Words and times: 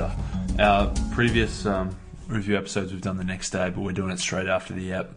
stuff. 0.00 0.16
Our 0.58 0.92
previous 1.12 1.66
um, 1.66 1.94
review 2.26 2.56
episodes 2.56 2.90
we've 2.92 3.02
done 3.02 3.18
the 3.18 3.24
next 3.24 3.50
day, 3.50 3.68
but 3.70 3.80
we're 3.82 3.92
doing 3.92 4.10
it 4.10 4.18
straight 4.18 4.46
after 4.46 4.72
the 4.72 4.94
app. 4.94 5.10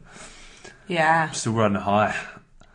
Yeah. 0.87 1.31
Still 1.31 1.53
riding 1.53 1.77
a 1.77 1.79
high. 1.79 2.15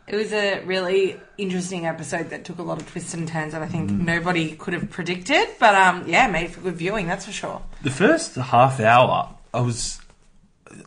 It 0.07 0.15
was 0.15 0.33
a 0.33 0.63
really 0.65 1.17
interesting 1.37 1.85
episode 1.85 2.31
that 2.31 2.45
took 2.45 2.57
a 2.57 2.63
lot 2.63 2.81
of 2.81 2.89
twists 2.91 3.13
and 3.13 3.27
turns 3.27 3.53
that 3.53 3.61
I 3.61 3.67
think 3.67 3.91
Mm. 3.91 4.05
nobody 4.05 4.55
could 4.55 4.73
have 4.73 4.89
predicted. 4.89 5.49
But 5.59 5.75
um, 5.75 6.05
yeah, 6.07 6.25
made 6.27 6.49
for 6.49 6.61
good 6.61 6.77
viewing, 6.77 7.05
that's 7.05 7.25
for 7.25 7.31
sure. 7.31 7.61
The 7.83 7.91
first 7.91 8.33
half 8.33 8.79
hour, 8.79 9.35
I 9.53 9.61
was 9.61 9.99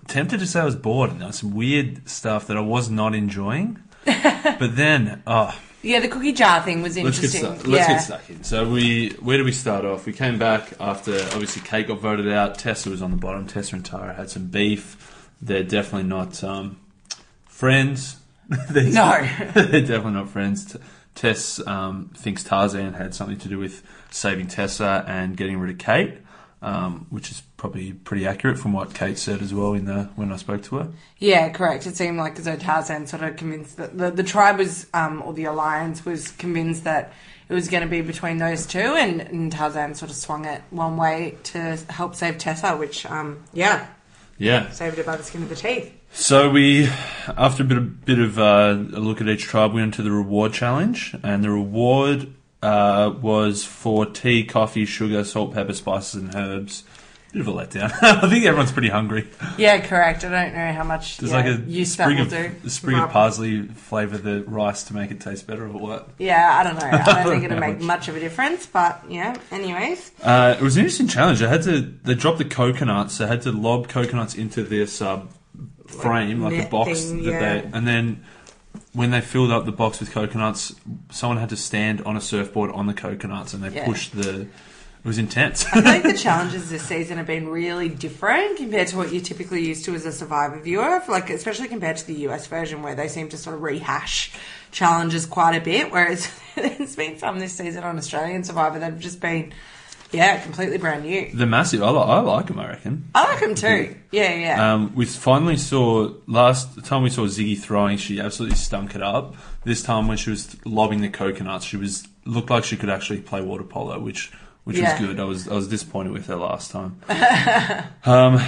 tempted 0.08 0.40
to 0.40 0.46
say 0.48 0.58
I 0.60 0.64
was 0.64 0.74
bored, 0.74 1.10
and 1.10 1.20
there 1.20 1.28
was 1.28 1.38
some 1.38 1.54
weird 1.54 2.08
stuff 2.08 2.48
that 2.48 2.56
I 2.56 2.60
was 2.60 2.90
not 2.90 3.14
enjoying. 3.14 3.78
but 4.04 4.74
then, 4.74 5.22
oh, 5.28 5.56
Yeah, 5.82 6.00
the 6.00 6.08
cookie 6.08 6.32
jar 6.32 6.62
thing 6.62 6.80
was 6.82 6.96
let's 6.96 7.18
get 7.18 7.34
interesting. 7.34 7.40
stuck. 7.56 7.66
Let's 7.66 7.88
yeah. 7.88 7.94
get 7.94 7.98
stuck 8.00 8.30
in. 8.30 8.44
So 8.44 8.68
we, 8.68 9.10
where 9.20 9.36
do 9.36 9.44
we 9.44 9.52
start 9.52 9.84
off? 9.84 10.06
We 10.06 10.12
came 10.12 10.38
back 10.38 10.72
after 10.78 11.14
obviously 11.32 11.62
Kate 11.62 11.88
got 11.88 11.98
voted 11.98 12.28
out. 12.32 12.56
Tessa 12.58 12.88
was 12.88 13.02
on 13.02 13.10
the 13.10 13.16
bottom. 13.16 13.46
Tessa 13.46 13.74
and 13.76 13.84
Tara 13.84 14.14
had 14.14 14.30
some 14.30 14.46
beef. 14.46 15.28
They're 15.42 15.64
definitely 15.64 16.08
not 16.08 16.42
um, 16.44 16.78
friends. 17.46 18.16
They're- 18.70 18.84
No. 18.92 19.10
they're 19.54 19.80
definitely 19.80 20.12
not 20.12 20.28
friends. 20.28 20.72
T- 20.72 20.78
Tess 21.14 21.64
um, 21.66 22.10
thinks 22.16 22.42
Tarzan 22.44 22.94
had 22.94 23.14
something 23.14 23.38
to 23.38 23.48
do 23.48 23.58
with 23.58 23.82
saving 24.10 24.46
Tessa 24.46 25.04
and 25.06 25.36
getting 25.36 25.58
rid 25.58 25.70
of 25.70 25.78
Kate, 25.78 26.14
um, 26.62 27.06
which 27.10 27.30
is 27.30 27.42
probably 27.56 27.92
pretty 27.92 28.26
accurate 28.26 28.58
from 28.58 28.72
what 28.72 28.94
Kate 28.94 29.18
said 29.18 29.42
as 29.42 29.52
well 29.52 29.72
in 29.74 29.84
the 29.84 30.04
when 30.16 30.32
I 30.32 30.36
spoke 30.36 30.62
to 30.64 30.76
her. 30.76 30.88
Yeah, 31.18 31.50
correct. 31.50 31.86
It 31.86 31.96
seemed 31.96 32.18
like 32.18 32.38
as 32.38 32.44
though 32.44 32.56
Tarzan 32.56 33.06
sort 33.06 33.22
of 33.22 33.36
convinced 33.36 33.76
that 33.76 33.98
the, 33.98 34.10
the 34.10 34.22
tribe 34.22 34.58
was, 34.58 34.86
um, 34.94 35.22
or 35.24 35.32
the 35.34 35.44
alliance 35.44 36.04
was 36.04 36.30
convinced 36.32 36.84
that 36.84 37.12
it 37.48 37.54
was 37.54 37.68
going 37.68 37.82
to 37.82 37.88
be 37.88 38.00
between 38.00 38.38
those 38.38 38.64
two, 38.66 38.78
and, 38.78 39.20
and 39.20 39.52
Tarzan 39.52 39.94
sort 39.94 40.10
of 40.10 40.16
swung 40.16 40.44
it 40.46 40.62
one 40.70 40.96
way 40.96 41.36
to 41.44 41.76
help 41.90 42.14
save 42.14 42.38
Tessa, 42.38 42.76
which, 42.76 43.04
um, 43.06 43.42
yeah, 43.52 43.88
Yeah. 44.38 44.70
saved 44.70 44.96
her 44.96 45.04
by 45.04 45.16
the 45.16 45.22
skin 45.22 45.42
of 45.42 45.48
the 45.50 45.56
teeth. 45.56 45.92
So 46.14 46.48
we, 46.50 46.88
after 47.36 47.62
a 47.62 47.66
bit 47.66 47.78
of, 47.78 48.04
bit 48.04 48.18
of 48.18 48.38
uh, 48.38 48.76
a 48.94 49.00
look 49.00 49.20
at 49.20 49.28
each 49.28 49.42
tribe, 49.42 49.72
we 49.72 49.80
went 49.80 49.94
to 49.94 50.02
the 50.02 50.10
reward 50.10 50.52
challenge, 50.52 51.14
and 51.22 51.42
the 51.42 51.50
reward 51.50 52.32
uh, 52.62 53.12
was 53.20 53.64
for 53.64 54.06
tea, 54.06 54.44
coffee, 54.44 54.84
sugar, 54.84 55.24
salt, 55.24 55.52
pepper, 55.54 55.72
spices, 55.74 56.22
and 56.22 56.34
herbs. 56.34 56.84
Bit 57.32 57.40
of 57.40 57.48
a 57.48 57.52
letdown. 57.52 57.90
I 58.02 58.28
think 58.28 58.44
everyone's 58.44 58.72
pretty 58.72 58.90
hungry. 58.90 59.26
Yeah, 59.56 59.80
correct. 59.80 60.22
I 60.22 60.28
don't 60.28 60.54
know 60.54 60.70
how 60.74 60.84
much 60.84 61.16
There's 61.16 61.32
yeah, 61.32 61.36
like 61.38 61.46
a 61.46 61.62
use 61.62 61.96
that 61.96 62.08
will 62.08 62.20
of 62.20 62.28
do. 62.28 62.50
a 62.62 62.68
sprig 62.68 62.98
of 62.98 63.08
parsley 63.08 63.62
flavour 63.62 64.18
the 64.18 64.44
rice 64.44 64.82
to 64.84 64.94
make 64.94 65.10
it 65.10 65.18
taste 65.18 65.46
better, 65.46 65.64
or 65.64 65.70
what? 65.70 66.10
Yeah, 66.18 66.58
I 66.58 66.62
don't 66.62 66.74
know. 66.78 66.86
I 66.86 67.22
don't 67.22 67.32
think 67.32 67.44
it'll 67.50 67.58
make 67.58 67.80
much. 67.80 68.08
of 68.08 68.16
a 68.16 68.20
difference, 68.20 68.66
but 68.66 69.02
yeah. 69.08 69.34
Anyways, 69.50 70.12
Uh, 70.22 70.56
it 70.60 70.62
was 70.62 70.76
an 70.76 70.80
interesting 70.80 71.08
challenge. 71.08 71.42
I 71.42 71.48
had 71.48 71.62
to 71.62 71.80
they 71.80 72.14
dropped 72.14 72.36
the 72.36 72.44
coconuts. 72.44 73.16
They 73.16 73.26
had 73.26 73.40
to 73.42 73.52
lob 73.52 73.88
coconuts 73.88 74.34
into 74.34 74.62
this 74.62 75.00
uh, 75.00 75.22
frame, 75.86 76.42
like 76.42 76.66
a 76.66 76.68
box 76.68 77.02
thing, 77.04 77.22
that 77.22 77.30
yeah. 77.30 77.60
they, 77.62 77.70
and 77.72 77.88
then 77.88 78.24
when 78.92 79.10
they 79.10 79.20
filled 79.20 79.50
up 79.50 79.64
the 79.64 79.72
box 79.72 80.00
with 80.00 80.10
coconuts, 80.10 80.74
someone 81.10 81.38
had 81.38 81.48
to 81.48 81.56
stand 81.56 82.02
on 82.02 82.16
a 82.16 82.20
surfboard 82.20 82.70
on 82.72 82.86
the 82.86 82.94
coconuts, 82.94 83.54
and 83.54 83.62
they 83.62 83.70
Yeah. 83.70 83.84
pushed 83.86 84.14
the. 84.16 84.46
It 85.04 85.08
was 85.08 85.18
intense. 85.18 85.66
I 85.72 85.80
think 85.80 86.04
the 86.04 86.12
challenges 86.16 86.70
this 86.70 86.84
season 86.84 87.16
have 87.16 87.26
been 87.26 87.48
really 87.48 87.88
different 87.88 88.56
compared 88.58 88.86
to 88.88 88.96
what 88.96 89.12
you're 89.12 89.20
typically 89.22 89.60
used 89.66 89.84
to 89.86 89.94
as 89.96 90.06
a 90.06 90.12
Survivor 90.12 90.60
viewer. 90.60 91.02
Like 91.08 91.28
especially 91.30 91.66
compared 91.66 91.96
to 91.96 92.06
the 92.06 92.14
US 92.28 92.46
version, 92.46 92.82
where 92.82 92.94
they 92.94 93.08
seem 93.08 93.28
to 93.30 93.36
sort 93.36 93.56
of 93.56 93.62
rehash 93.62 94.30
challenges 94.70 95.26
quite 95.26 95.56
a 95.56 95.60
bit. 95.60 95.90
Whereas 95.90 96.30
there's 96.54 96.94
been 96.94 97.18
some 97.18 97.40
this 97.40 97.52
season 97.52 97.82
on 97.82 97.98
Australian 97.98 98.44
Survivor 98.44 98.78
that 98.78 98.92
have 98.92 99.00
just 99.00 99.18
been, 99.20 99.52
yeah, 100.12 100.38
completely 100.40 100.78
brand 100.78 101.04
new. 101.04 101.30
They're 101.32 101.46
massive. 101.46 101.82
I, 101.82 101.90
li- 101.90 101.98
I 101.98 102.20
like 102.20 102.46
them. 102.46 102.58
I 102.58 102.68
reckon. 102.68 103.08
I 103.14 103.24
like 103.32 103.40
them 103.40 103.54
too. 103.54 103.96
Yeah, 104.10 104.34
yeah. 104.34 104.74
Um, 104.74 104.94
we 104.94 105.04
finally 105.06 105.56
saw 105.56 106.12
last 106.26 106.84
time 106.84 107.02
we 107.02 107.10
saw 107.10 107.22
Ziggy 107.26 107.58
throwing. 107.58 107.96
She 107.96 108.20
absolutely 108.20 108.56
stunk 108.56 108.94
it 108.94 109.02
up. 109.02 109.34
This 109.64 109.82
time 109.82 110.08
when 110.08 110.16
she 110.16 110.30
was 110.30 110.56
lobbing 110.66 111.00
the 111.00 111.08
coconuts, 111.08 111.64
she 111.64 111.76
was 111.76 112.06
looked 112.24 112.50
like 112.50 112.64
she 112.64 112.76
could 112.76 112.90
actually 112.90 113.20
play 113.20 113.40
water 113.42 113.64
polo, 113.64 113.98
which 114.00 114.30
which 114.64 114.76
Yeah. 114.78 114.92
was 115.00 115.08
good. 115.08 115.18
I 115.20 115.24
was 115.24 115.48
I 115.48 115.54
was 115.54 115.68
disappointed 115.68 116.12
with 116.12 116.26
her 116.26 116.36
last 116.36 116.70
time. 116.70 116.96
um, 118.04 118.40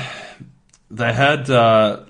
they 0.90 1.12
had 1.12 1.48
uh, 1.50 2.00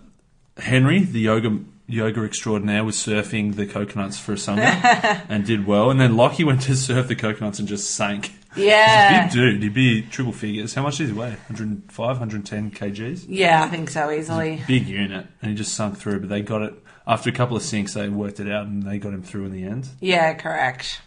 Henry, 0.58 1.00
the 1.00 1.20
yoga 1.20 1.58
yoga 1.86 2.22
extraordinaire, 2.24 2.82
was 2.84 2.96
surfing 2.96 3.54
the 3.54 3.66
coconuts 3.66 4.18
for 4.18 4.32
a 4.32 4.38
summer 4.38 4.62
and 5.28 5.44
did 5.46 5.66
well. 5.66 5.90
And 5.90 6.00
then 6.00 6.16
Locky 6.16 6.44
went 6.44 6.62
to 6.62 6.76
surf 6.76 7.08
the 7.08 7.14
coconuts 7.16 7.58
and 7.58 7.68
just 7.68 7.90
sank. 7.90 8.32
Yeah. 8.56 9.24
He's 9.24 9.34
a 9.34 9.38
big 9.38 9.52
dude. 9.52 9.62
He'd 9.62 9.74
be 9.74 10.02
triple 10.02 10.32
figures. 10.32 10.74
How 10.74 10.82
much 10.82 10.98
does 10.98 11.08
he 11.08 11.14
weigh? 11.14 11.30
105, 11.30 11.98
110 11.98 12.70
kgs 12.70 13.24
Yeah, 13.28 13.62
I 13.62 13.68
think 13.68 13.90
so 13.90 14.10
easily. 14.10 14.62
big 14.66 14.86
unit, 14.86 15.26
and 15.42 15.50
he 15.50 15.56
just 15.56 15.74
sunk 15.74 15.96
through. 15.98 16.20
But 16.20 16.28
they 16.28 16.42
got 16.42 16.62
it 16.62 16.74
after 17.06 17.30
a 17.30 17.32
couple 17.32 17.56
of 17.56 17.62
sinks. 17.62 17.94
They 17.94 18.08
worked 18.08 18.40
it 18.40 18.50
out, 18.50 18.66
and 18.66 18.82
they 18.82 18.98
got 18.98 19.12
him 19.12 19.22
through 19.22 19.46
in 19.46 19.52
the 19.52 19.64
end. 19.64 19.88
Yeah, 20.00 20.34
correct. 20.34 21.00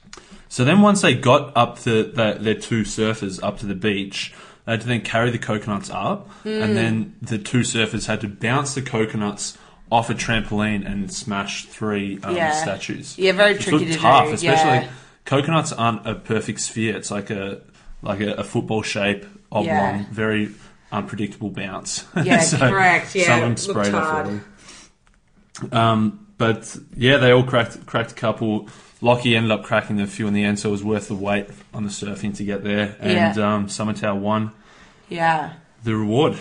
So 0.50 0.64
then, 0.64 0.82
once 0.82 1.02
they 1.02 1.14
got 1.14 1.56
up 1.58 1.80
to 1.80 2.04
the, 2.04 2.38
their 2.40 2.56
two 2.56 2.84
surfers 2.84 3.42
up 3.44 3.60
to 3.60 3.66
the 3.66 3.76
beach, 3.76 4.34
they 4.66 4.72
had 4.74 4.82
to 4.82 4.88
then 4.88 5.02
carry 5.02 5.30
the 5.30 5.38
coconuts 5.38 5.90
up, 5.90 6.30
Hmm. 6.44 6.50
and 6.50 6.78
then 6.78 7.16
the 7.22 7.38
two 7.38 7.60
surfers 7.62 8.06
had 8.08 8.22
to 8.22 8.28
bounce 8.30 8.74
the 8.76 8.82
coconuts 8.82 9.58
off 9.92 10.10
a 10.10 10.14
trampoline 10.14 10.86
and 10.86 11.12
smash 11.14 11.66
three 11.66 12.20
um, 12.24 12.36
Yeah. 12.36 12.52
statues. 12.62 13.18
Yeah, 13.18 13.32
very 13.34 13.56
tricky 13.58 13.86
to 13.86 13.98
tough, 13.98 14.28
do, 14.28 14.34
especially 14.34 14.70
yeah. 14.86 14.90
Coconuts 15.28 15.72
aren't 15.74 16.08
a 16.08 16.16
perfect 16.16 16.60
sphere. 16.62 16.96
It's 16.98 17.12
like 17.12 17.30
a 17.30 17.62
like 18.02 18.22
a, 18.22 18.34
a 18.36 18.44
football 18.44 18.82
shape, 18.82 19.26
oblong, 19.52 19.66
Yeah. 19.66 20.06
very 20.12 20.50
unpredictable 20.92 21.50
bounce. 21.52 22.06
Yeah, 22.24 22.44
correct. 22.58 23.14
Yeah, 23.14 23.26
some 23.26 23.36
of 23.36 23.42
them 23.42 23.58
sprayed 23.58 23.94
off. 23.94 24.42
Um, 25.72 26.28
but 26.38 26.76
yeah, 26.96 27.18
they 27.18 27.32
all 27.32 27.44
cracked 27.44 27.86
cracked 27.86 28.12
a 28.12 28.16
couple. 28.16 28.70
Locky 29.02 29.36
ended 29.36 29.52
up 29.52 29.64
cracking 29.64 30.00
a 30.02 30.08
few 30.08 30.28
in 30.28 30.34
the 30.34 30.44
end, 30.44 30.60
so 30.60 30.70
it 30.70 30.72
was 30.72 30.84
worth 30.84 31.08
the 31.08 31.16
wait 31.16 31.48
on 31.74 31.84
the 31.84 31.90
surfing 31.90 32.36
to 32.38 32.44
get 32.44 32.64
there. 32.64 32.96
And 33.00 33.36
Yeah. 33.38 33.54
um, 33.56 33.68
Samatau 33.68 34.16
won 34.20 34.52
Yeah. 35.10 35.54
the 35.84 35.96
reward. 35.96 36.38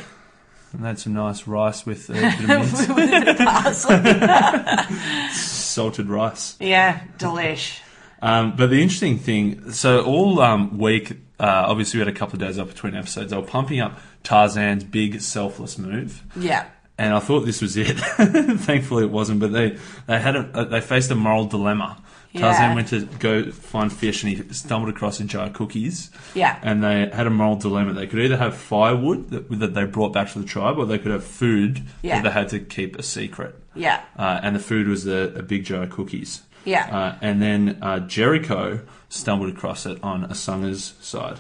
And 0.73 0.83
they 0.85 0.89
had 0.89 0.99
some 0.99 1.13
nice 1.15 1.47
rice 1.47 1.85
with 1.87 2.09
a 2.11 2.13
bit 2.15 2.25
of 2.41 2.41
mint, 2.49 2.95
With 2.95 3.41
a 3.41 3.45
parsley. 3.45 5.31
salted 5.33 6.09
rice. 6.09 6.57
yeah, 6.61 7.01
delish. 7.19 7.81
Um, 8.23 8.57
but 8.57 8.71
the 8.71 8.81
interesting 8.83 9.19
thing, 9.19 9.73
so 9.73 10.03
all 10.05 10.41
um, 10.41 10.79
week, 10.79 11.13
uh, 11.39 11.65
obviously 11.67 11.99
we 11.99 12.07
had 12.07 12.15
a 12.15 12.19
couple 12.19 12.35
of 12.35 12.41
days 12.41 12.59
up 12.59 12.69
between 12.69 12.95
episodes. 12.95 13.31
They 13.31 13.37
were 13.37 13.43
pumping 13.45 13.81
up 13.81 13.99
Tarzan's 14.23 14.85
big 14.85 15.21
selfless 15.21 15.77
move. 15.79 16.23
Yeah. 16.35 16.67
and 16.99 17.13
I 17.15 17.19
thought 17.19 17.41
this 17.41 17.61
was 17.61 17.77
it. 17.77 17.95
Thankfully, 17.99 19.05
it 19.05 19.11
wasn't. 19.11 19.41
But 19.41 19.53
they 19.53 19.79
they 20.07 20.19
had 20.19 20.35
a, 20.37 20.65
they 20.65 20.81
faced 20.81 21.11
a 21.11 21.15
moral 21.15 21.45
dilemma. 21.47 22.03
Yeah. 22.33 22.41
Tarzan 22.41 22.75
went 22.75 22.89
to 22.89 23.07
go 23.19 23.51
find 23.51 23.91
fish, 23.93 24.23
and 24.23 24.33
he 24.37 24.53
stumbled 24.53 24.91
across 24.95 25.21
a 25.21 25.25
jar 25.25 25.47
of 25.47 25.53
cookies. 25.55 26.11
Yeah. 26.35 26.59
And 26.63 26.83
they 26.83 27.09
had 27.13 27.27
a 27.27 27.31
moral 27.31 27.57
dilemma. 27.57 27.93
They 27.95 28.07
could 28.07 28.19
either 28.21 28.37
have 28.37 28.57
firewood 28.57 29.31
that, 29.31 29.49
that 29.61 29.75
they 29.75 29.85
brought 29.85 30.13
back 30.13 30.33
to 30.33 30.39
the 30.41 30.45
tribe, 30.45 30.79
or 30.79 30.85
they 30.87 30.99
could 30.99 31.13
have 31.13 31.25
food 31.25 31.83
Yeah. 32.03 32.17
that 32.21 32.25
they 32.29 32.31
had 32.33 32.49
to 32.51 32.61
keep 32.61 32.99
a 32.99 33.03
secret. 33.03 33.55
Yeah. 33.75 34.03
Uh, 34.19 34.41
and 34.43 34.55
the 34.57 34.61
food 34.61 34.89
was 34.89 35.07
a, 35.07 35.33
a 35.37 35.43
big 35.43 35.65
jar 35.65 35.83
of 35.85 35.91
cookies. 35.91 36.43
Yeah. 36.67 36.85
Uh, 36.95 37.19
and 37.23 37.41
then 37.41 37.79
uh, 37.81 38.01
Jericho 38.01 38.81
stumbled 39.09 39.49
across 39.55 39.87
it 39.87 40.03
on 40.03 40.29
Asanga's 40.29 40.95
side. 41.01 41.39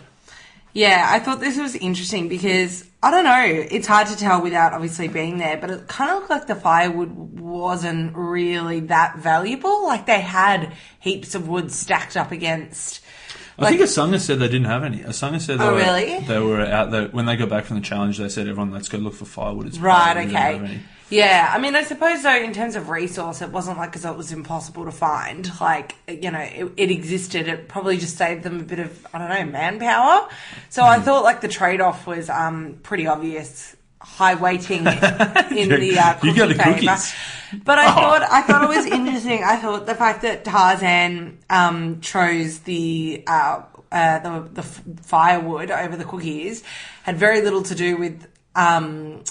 Yeah, 0.72 1.06
I 1.10 1.19
thought 1.20 1.41
this 1.41 1.59
was 1.59 1.75
interesting 1.75 2.28
because 2.28 2.84
I 3.03 3.10
don't 3.10 3.25
know, 3.25 3.44
it's 3.70 3.87
hard 3.87 4.08
to 4.08 4.17
tell 4.17 4.43
without 4.43 4.73
obviously 4.75 5.08
being 5.08 5.38
there, 5.38 5.56
but 5.56 5.70
it 5.70 5.88
kind 5.88 6.11
of 6.11 6.17
looked 6.19 6.31
like 6.31 6.46
the 6.49 6.55
firewood 6.55 7.12
wasn't 7.12 8.14
really 8.17 8.81
that 8.81 9.17
valuable. 9.19 9.84
Like 9.87 10.06
they 10.06 10.20
had 10.20 10.73
heaps 11.00 11.34
of 11.34 11.49
wood 11.49 11.73
stacked 11.73 12.17
up 12.17 12.31
against. 12.31 13.00
I 13.58 13.70
think 13.70 13.81
Asanga 13.81 14.20
said 14.20 14.38
they 14.38 14.49
didn't 14.49 14.67
have 14.67 14.84
any. 14.84 14.99
Asanga 14.99 15.40
said 15.40 15.58
they, 15.61 15.64
Oh, 15.64 15.73
were, 15.73 15.78
really? 15.78 16.20
they 16.26 16.38
were 16.38 16.61
out 16.61 16.90
there 16.90 17.08
when 17.08 17.25
they 17.25 17.37
got 17.37 17.49
back 17.49 17.64
from 17.64 17.76
the 17.76 17.82
challenge. 17.82 18.19
They 18.19 18.28
said, 18.28 18.46
"Everyone, 18.46 18.70
let's 18.70 18.90
go 18.90 18.99
look 18.99 19.14
for 19.14 19.25
firewood." 19.25 19.67
It's 19.67 19.78
Right, 19.78 20.12
probably- 20.12 20.26
we 20.26 20.32
don't 20.32 20.43
have 20.43 20.62
okay. 20.62 20.81
Any." 21.11 21.19
Yeah, 21.19 21.53
I 21.55 21.58
mean, 21.58 21.76
I 21.76 21.85
suppose 21.85 22.23
though, 22.23 22.37
in 22.37 22.53
terms 22.53 22.75
of 22.76 22.88
resource, 22.88 23.41
it 23.43 23.50
wasn't 23.50 23.79
like 23.79 23.94
as 23.97 24.03
though 24.03 24.12
it 24.12 24.17
was 24.17 24.32
impossible 24.32 24.85
to 24.87 24.91
find. 24.93 25.50
Like, 25.61 25.94
you 26.08 26.31
know, 26.31 26.41
it, 26.41 26.73
it 26.76 26.91
existed. 26.91 27.49
It 27.49 27.69
probably 27.69 27.97
just 27.99 28.17
saved 28.17 28.43
them 28.43 28.61
a 28.61 28.64
bit 28.64 28.79
of, 28.81 29.06
I 29.14 29.19
don't 29.19 29.29
know, 29.29 29.44
manpower. 29.53 30.29
So 30.69 30.82
Hmm. 30.82 30.88
I 30.91 30.99
thought 31.00 31.23
like 31.25 31.41
the 31.41 31.49
trade 31.49 31.81
off 31.81 32.06
was 32.06 32.29
um, 32.29 32.79
pretty 32.82 33.06
obvious. 33.06 33.76
High 34.00 34.35
weighting 34.37 34.79
in 34.87 34.87
the 34.87 35.99
uh, 35.99 36.14
You 36.23 36.32
cookie 36.32 36.35
got 36.35 36.49
the 36.49 36.55
cookies. 36.55 37.14
But 37.64 37.79
I 37.79 37.87
Oh. 37.87 37.94
thought 37.94 38.23
I 38.23 38.43
thought 38.43 38.62
it 38.62 38.69
was 38.69 38.87
interesting. 38.99 39.43
I 39.43 39.56
thought 39.56 39.87
the 39.87 39.94
fact 39.97 40.23
that 40.23 40.44
Tarzan 40.44 41.38
um, 41.50 42.00
chose 42.02 42.61
the 42.61 43.25
uh, 43.26 43.62
uh, 43.91 44.19
the 44.20 44.49
the 44.52 44.62
firewood 44.62 45.70
over 45.73 45.97
the 45.97 46.05
cookies 46.05 46.62
had 47.02 47.17
very 47.17 47.41
little 47.43 47.62
to 47.64 47.75
do 47.75 47.97
with 47.97 48.26
um, 48.55 49.25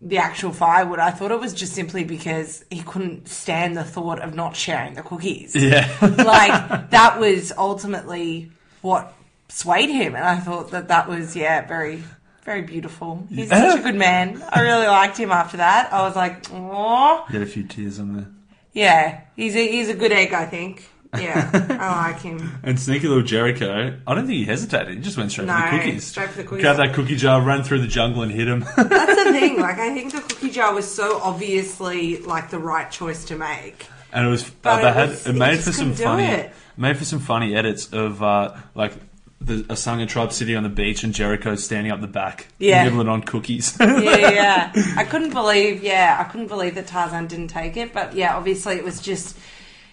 the 0.00 0.18
actual 0.18 0.52
firewood. 0.52 0.98
I 0.98 1.10
thought 1.10 1.30
it 1.30 1.40
was 1.40 1.52
just 1.54 1.72
simply 1.74 2.04
because 2.04 2.64
he 2.70 2.82
couldn't 2.82 3.28
stand 3.28 3.76
the 3.76 3.84
thought 3.84 4.20
of 4.20 4.34
not 4.34 4.54
sharing 4.56 4.94
the 4.94 5.02
cookies. 5.02 5.54
Yeah, 5.56 5.88
like 6.02 6.90
that 6.90 7.18
was 7.18 7.52
ultimately 7.56 8.50
what 8.82 9.12
swayed 9.48 9.90
him, 9.90 10.14
and 10.14 10.24
I 10.24 10.36
thought 10.38 10.70
that 10.72 10.88
that 10.88 11.08
was 11.08 11.34
yeah 11.36 11.66
very. 11.66 12.02
Very 12.44 12.62
beautiful. 12.62 13.26
He's 13.28 13.50
Yeah. 13.50 13.72
such 13.72 13.80
a 13.80 13.82
good 13.82 13.94
man. 13.94 14.42
I 14.48 14.62
really 14.62 14.86
liked 14.86 15.18
him 15.18 15.30
after 15.30 15.58
that. 15.58 15.92
I 15.92 16.00
was 16.00 16.16
like, 16.16 16.46
oh, 16.50 17.26
Get 17.30 17.42
a 17.42 17.46
few 17.46 17.64
tears 17.64 17.98
on 18.00 18.14
there. 18.16 18.26
yeah. 18.72 19.20
He's 19.36 19.54
a 19.54 19.68
he's 19.70 19.90
a 19.90 19.94
good 19.94 20.12
egg, 20.12 20.32
I 20.32 20.46
think. 20.46 20.88
Yeah, 21.16 21.50
I 21.80 22.10
like 22.10 22.20
him. 22.20 22.52
And 22.62 22.78
sneaky 22.78 23.08
little 23.08 23.22
Jericho, 23.22 23.96
I 24.06 24.14
don't 24.14 24.26
think 24.26 24.38
he 24.38 24.44
hesitated. 24.44 24.94
He 24.96 25.00
just 25.00 25.16
went 25.16 25.30
straight 25.30 25.46
for 25.48 25.52
No, 25.54 25.70
the 25.70 25.78
cookies. 25.78 26.04
straight 26.06 26.28
for 26.30 26.36
the 26.38 26.44
cookies. 26.44 26.62
Grabbed 26.62 26.78
that 26.80 26.94
cookie 26.94 27.16
jar, 27.16 27.40
ran 27.40 27.62
through 27.62 27.80
the 27.80 27.86
jungle, 27.88 28.22
and 28.22 28.30
hit 28.30 28.46
him. 28.48 28.60
That's 28.76 29.24
the 29.24 29.32
thing. 29.32 29.58
Like, 29.60 29.78
I 29.78 29.94
think 29.94 30.12
the 30.12 30.20
cookie 30.20 30.50
jar 30.50 30.74
was 30.74 30.92
so 30.92 31.18
obviously 31.22 32.18
like 32.18 32.50
the 32.50 32.58
right 32.58 32.90
choice 32.90 33.24
to 33.26 33.36
make. 33.36 33.86
and 34.12 34.26
it 34.26 34.30
was 34.30 34.44
But 34.48 34.80
uh, 34.80 34.82
they 34.82 34.88
it 34.88 34.94
had 34.94 35.08
was- 35.10 35.26
it 35.26 35.32
he 35.32 35.38
made 35.38 35.54
just 35.54 35.64
for 35.66 35.72
some 35.72 35.84
couldn't 35.86 35.96
do 35.96 36.04
funny 36.04 36.24
it. 36.24 36.52
made 36.76 36.96
for 36.98 37.04
some 37.04 37.20
funny 37.20 37.54
edits 37.56 37.88
of 37.92 38.22
uh, 38.22 38.54
like 38.74 38.92
the 39.40 39.62
Asanga 39.64 40.06
tribe 40.08 40.32
sitting 40.32 40.56
on 40.56 40.62
the 40.64 40.68
beach 40.68 41.04
and 41.04 41.14
Jericho 41.14 41.54
standing 41.54 41.90
up 41.92 42.00
the 42.00 42.06
back, 42.08 42.48
Yeah. 42.58 42.84
nibbling 42.84 43.08
on 43.08 43.22
cookies. 43.22 43.76
Yeah, 43.80 44.16
yeah. 44.30 44.72
I 44.96 45.04
couldn't 45.04 45.30
believe. 45.32 45.82
Yeah, 45.82 46.16
I 46.20 46.24
couldn't 46.24 46.48
believe 46.48 46.74
that 46.74 46.88
Tarzan 46.88 47.28
didn't 47.28 47.48
take 47.48 47.76
it. 47.76 47.92
But 47.94 48.14
yeah, 48.14 48.36
obviously 48.36 48.74
it 48.76 48.84
was 48.84 49.00
just. 49.00 49.38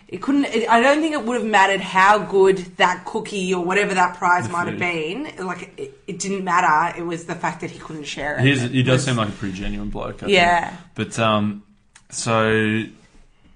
It 0.07 0.21
couldn't. 0.21 0.45
It, 0.45 0.69
I 0.69 0.81
don't 0.81 1.01
think 1.01 1.13
it 1.13 1.23
would 1.23 1.35
have 1.41 1.49
mattered 1.49 1.81
how 1.81 2.19
good 2.19 2.57
that 2.77 3.05
cookie 3.05 3.53
or 3.53 3.65
whatever 3.65 3.95
that 3.95 4.17
prize 4.17 4.47
might 4.49 4.67
have 4.67 4.77
been. 4.77 5.33
Like 5.45 5.73
it, 5.79 5.99
it 6.05 6.19
didn't 6.19 6.43
matter. 6.43 6.95
It 6.97 7.01
was 7.03 7.25
the 7.25 7.33
fact 7.35 7.61
that 7.61 7.71
he 7.71 7.79
couldn't 7.79 8.03
share 8.03 8.37
it. 8.37 8.45
He's, 8.45 8.61
he 8.61 8.83
does 8.83 9.03
seem 9.03 9.15
like 9.15 9.29
a 9.29 9.31
pretty 9.31 9.55
genuine 9.55 9.89
bloke. 9.89 10.21
I 10.21 10.27
Yeah. 10.27 10.69
think. 10.69 10.81
But 10.93 11.19
um, 11.19 11.63
so 12.11 12.83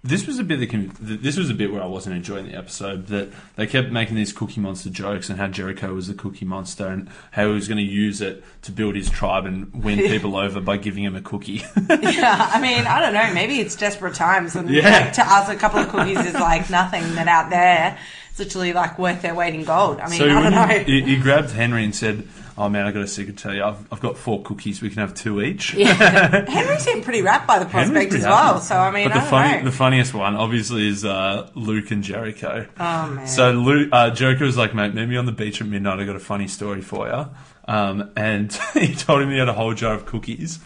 this 0.01 0.25
was 0.25 0.39
a 0.39 0.43
bit 0.43 0.69
con- 0.69 0.91
this 1.01 1.37
was 1.37 1.49
a 1.49 1.53
bit 1.53 1.73
where 1.73 1.83
I 1.83 1.85
wasn't 1.85 2.15
enjoying 2.15 2.47
the 2.47 2.55
episode. 2.55 3.07
That 3.07 3.29
they 3.57 3.67
kept 3.67 3.91
making 3.91 4.15
these 4.15 4.31
Cookie 4.31 4.61
Monster 4.61 4.89
jokes 4.89 5.29
and 5.29 5.37
how 5.37 5.47
Jericho 5.47 5.93
was 5.93 6.07
the 6.07 6.13
Cookie 6.13 6.45
Monster 6.45 6.87
and 6.87 7.09
how 7.31 7.47
he 7.47 7.53
was 7.53 7.67
going 7.67 7.77
to 7.79 7.83
use 7.91 8.21
it 8.21 8.43
to 8.61 8.71
build 8.71 8.95
his 8.95 9.09
tribe 9.09 9.45
and 9.45 9.83
win 9.83 9.97
people 10.07 10.37
over 10.37 10.61
by 10.61 10.77
giving 10.77 11.03
him 11.03 11.15
a 11.15 11.21
cookie. 11.21 11.63
Yeah, 11.89 12.49
I 12.53 12.61
mean, 12.61 12.85
I 12.87 12.99
don't 13.01 13.13
know. 13.13 13.33
Maybe 13.33 13.59
it's 13.59 13.75
desperate 13.75 14.13
times, 14.15 14.55
and 14.55 14.69
Yeah. 14.69 14.89
like, 15.05 15.13
to 15.13 15.21
us, 15.21 15.49
a 15.49 15.55
couple 15.55 15.79
of 15.79 15.89
cookies 15.89 16.19
is 16.25 16.33
like 16.33 16.69
nothing. 16.69 17.03
That 17.15 17.27
out 17.27 17.49
there, 17.49 17.97
it's 18.29 18.39
literally 18.39 18.73
like 18.73 18.97
worth 18.97 19.21
their 19.21 19.35
weight 19.35 19.53
in 19.53 19.63
gold. 19.63 19.99
I 19.99 20.09
mean, 20.09 20.19
so 20.19 20.25
I 20.29 20.43
don't 20.43 20.51
know. 20.51 20.67
He, 20.85 21.01
he 21.01 21.17
grabbed 21.17 21.51
Henry 21.51 21.83
and 21.83 21.95
said, 21.95 22.27
"Oh 22.59 22.69
man, 22.69 22.85
I 22.85 22.91
got 22.91 23.01
a 23.01 23.07
secret 23.07 23.37
to 23.37 23.43
tell 23.43 23.53
you. 23.55 23.63
I've, 23.63 23.91
I've 23.91 23.99
got 24.01 24.17
four 24.17 24.43
cookies. 24.43 24.81
We 24.81 24.89
can 24.89 24.99
have 24.99 25.13
two 25.13 25.41
each." 25.41 25.73
Yeah. 25.73 26.45
Henry 26.49 26.77
seemed 26.77 27.03
pretty 27.03 27.21
wrapped 27.21 27.47
by 27.47 27.57
the 27.59 27.65
prospect 27.65 28.13
as 28.13 28.23
well. 28.23 28.53
happy. 28.55 28.65
So 28.65 28.75
I 28.75 28.91
mean, 28.91 29.07
but 29.07 29.13
the 29.13 29.19
I 29.19 29.21
don't 29.21 29.29
funny, 29.29 29.57
know. 29.59 29.63
the 29.65 29.71
funniest 29.75 30.13
one, 30.13 30.35
obviously, 30.35 30.87
is 30.87 31.05
uh, 31.05 31.49
Luke 31.55 31.89
and 31.91 32.03
Jericho. 32.03 32.67
oh 32.79 33.07
man. 33.09 33.27
So 33.27 33.51
Luke, 33.51 33.89
uh, 33.91 34.11
Jericho 34.11 34.45
was 34.45 34.57
like, 34.57 34.75
"Mate, 34.75 34.93
meet 34.93 35.07
me 35.07 35.17
on 35.17 35.25
the 35.25 35.31
beach 35.31 35.61
at 35.61 35.67
midnight. 35.67 35.99
I 35.99 36.05
got 36.05 36.15
a 36.15 36.19
funny 36.19 36.47
story 36.47 36.81
for 36.81 37.07
you." 37.07 37.25
Um, 37.67 38.09
and 38.15 38.51
he 38.73 38.95
told 38.95 39.21
him 39.21 39.29
he 39.29 39.37
had 39.37 39.47
a 39.47 39.53
whole 39.53 39.75
jar 39.75 39.93
of 39.93 40.07
cookies, 40.07 40.57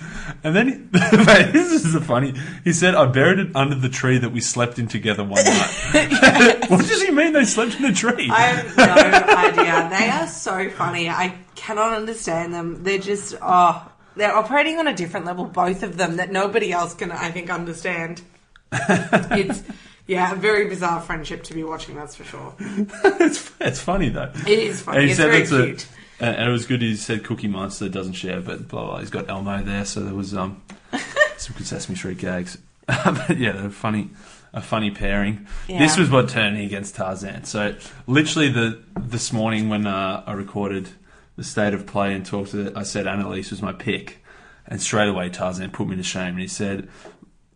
and 0.41 0.55
then 0.55 0.67
he, 0.67 0.73
mate, 1.17 1.51
this 1.51 1.73
is 1.73 1.91
the 1.91 1.99
funny. 1.99 2.33
He 2.63 2.71
said, 2.71 2.95
"I 2.95 3.05
buried 3.07 3.39
it 3.39 3.53
under 3.55 3.75
the 3.75 3.89
tree 3.89 4.17
that 4.19 4.29
we 4.31 4.39
slept 4.39 4.79
in 4.79 4.87
together 4.87 5.21
one 5.23 5.43
night." 5.43 6.69
what 6.69 6.79
does 6.87 7.01
he 7.01 7.11
mean 7.11 7.33
they 7.33 7.43
slept 7.43 7.77
in 7.77 7.83
a 7.85 7.93
tree? 7.93 8.29
I 8.31 8.41
have 8.43 8.77
no 8.77 9.63
idea. 9.63 9.89
They 9.99 10.09
are 10.09 10.27
so 10.27 10.69
funny. 10.69 11.09
I 11.09 11.35
cannot 11.63 11.93
understand 11.93 12.53
them. 12.53 12.83
They're 12.83 12.97
just 12.99 13.35
oh, 13.41 13.89
they're 14.15 14.35
operating 14.35 14.79
on 14.79 14.87
a 14.87 14.93
different 14.93 15.25
level, 15.25 15.45
both 15.45 15.81
of 15.81 15.97
them, 15.97 16.17
that 16.17 16.31
nobody 16.31 16.71
else 16.71 16.93
can, 16.93 17.11
I 17.11 17.31
think, 17.31 17.49
understand. 17.49 18.21
it's 18.71 19.63
yeah, 20.05 20.33
a 20.33 20.35
very 20.35 20.67
bizarre 20.67 20.99
friendship 21.01 21.43
to 21.43 21.53
be 21.53 21.63
watching. 21.63 21.95
That's 21.95 22.15
for 22.15 22.23
sure. 22.25 22.53
it's, 22.59 23.51
it's 23.61 23.79
funny 23.79 24.09
though. 24.09 24.31
It 24.45 24.59
is 24.59 24.81
funny. 24.81 24.97
And 24.97 25.05
he 25.05 25.11
It's 25.11 25.19
said 25.19 25.27
very 25.27 25.39
that's 25.39 25.51
a- 25.51 25.65
cute. 25.65 25.87
and 26.19 26.49
it 26.49 26.51
was 26.51 26.65
good. 26.65 26.81
He 26.81 26.95
said 26.95 27.23
Cookie 27.23 27.47
Monster 27.47 27.87
doesn't 27.87 28.13
share, 28.13 28.41
but 28.41 28.67
blah 28.67 28.85
blah. 28.85 28.99
He's 28.99 29.09
got 29.09 29.29
Elmo 29.29 29.63
there, 29.63 29.85
so 29.85 30.01
there 30.01 30.13
was 30.13 30.35
um 30.35 30.61
some 31.37 31.55
good 31.57 31.65
Sesame 31.65 31.95
Street 31.95 32.17
gags. 32.17 32.57
but 32.87 33.37
yeah, 33.37 33.53
they're 33.53 33.69
funny, 33.69 34.09
a 34.53 34.61
funny 34.61 34.91
pairing. 34.91 35.47
This 35.67 35.97
was 35.97 36.09
what 36.09 36.27
turned 36.27 36.57
me 36.57 36.65
against 36.65 36.95
Tarzan. 36.95 37.45
So 37.45 37.75
literally 38.05 38.49
the 38.49 38.83
this 38.99 39.31
morning 39.31 39.69
when 39.69 39.87
uh, 39.87 40.23
I 40.27 40.33
recorded 40.33 40.89
the 41.35 41.43
state 41.43 41.73
of 41.73 41.85
play 41.85 42.13
and 42.13 42.25
talked 42.25 42.51
to, 42.51 42.71
I 42.75 42.83
said 42.83 43.05
Anneliese 43.05 43.51
was 43.51 43.61
my 43.61 43.73
pick, 43.73 44.23
and 44.67 44.81
straight 44.81 45.09
away 45.09 45.29
Tarzan 45.29 45.71
put 45.71 45.87
me 45.87 45.95
to 45.95 46.03
shame. 46.03 46.33
And 46.33 46.39
he 46.39 46.47
said. 46.47 46.89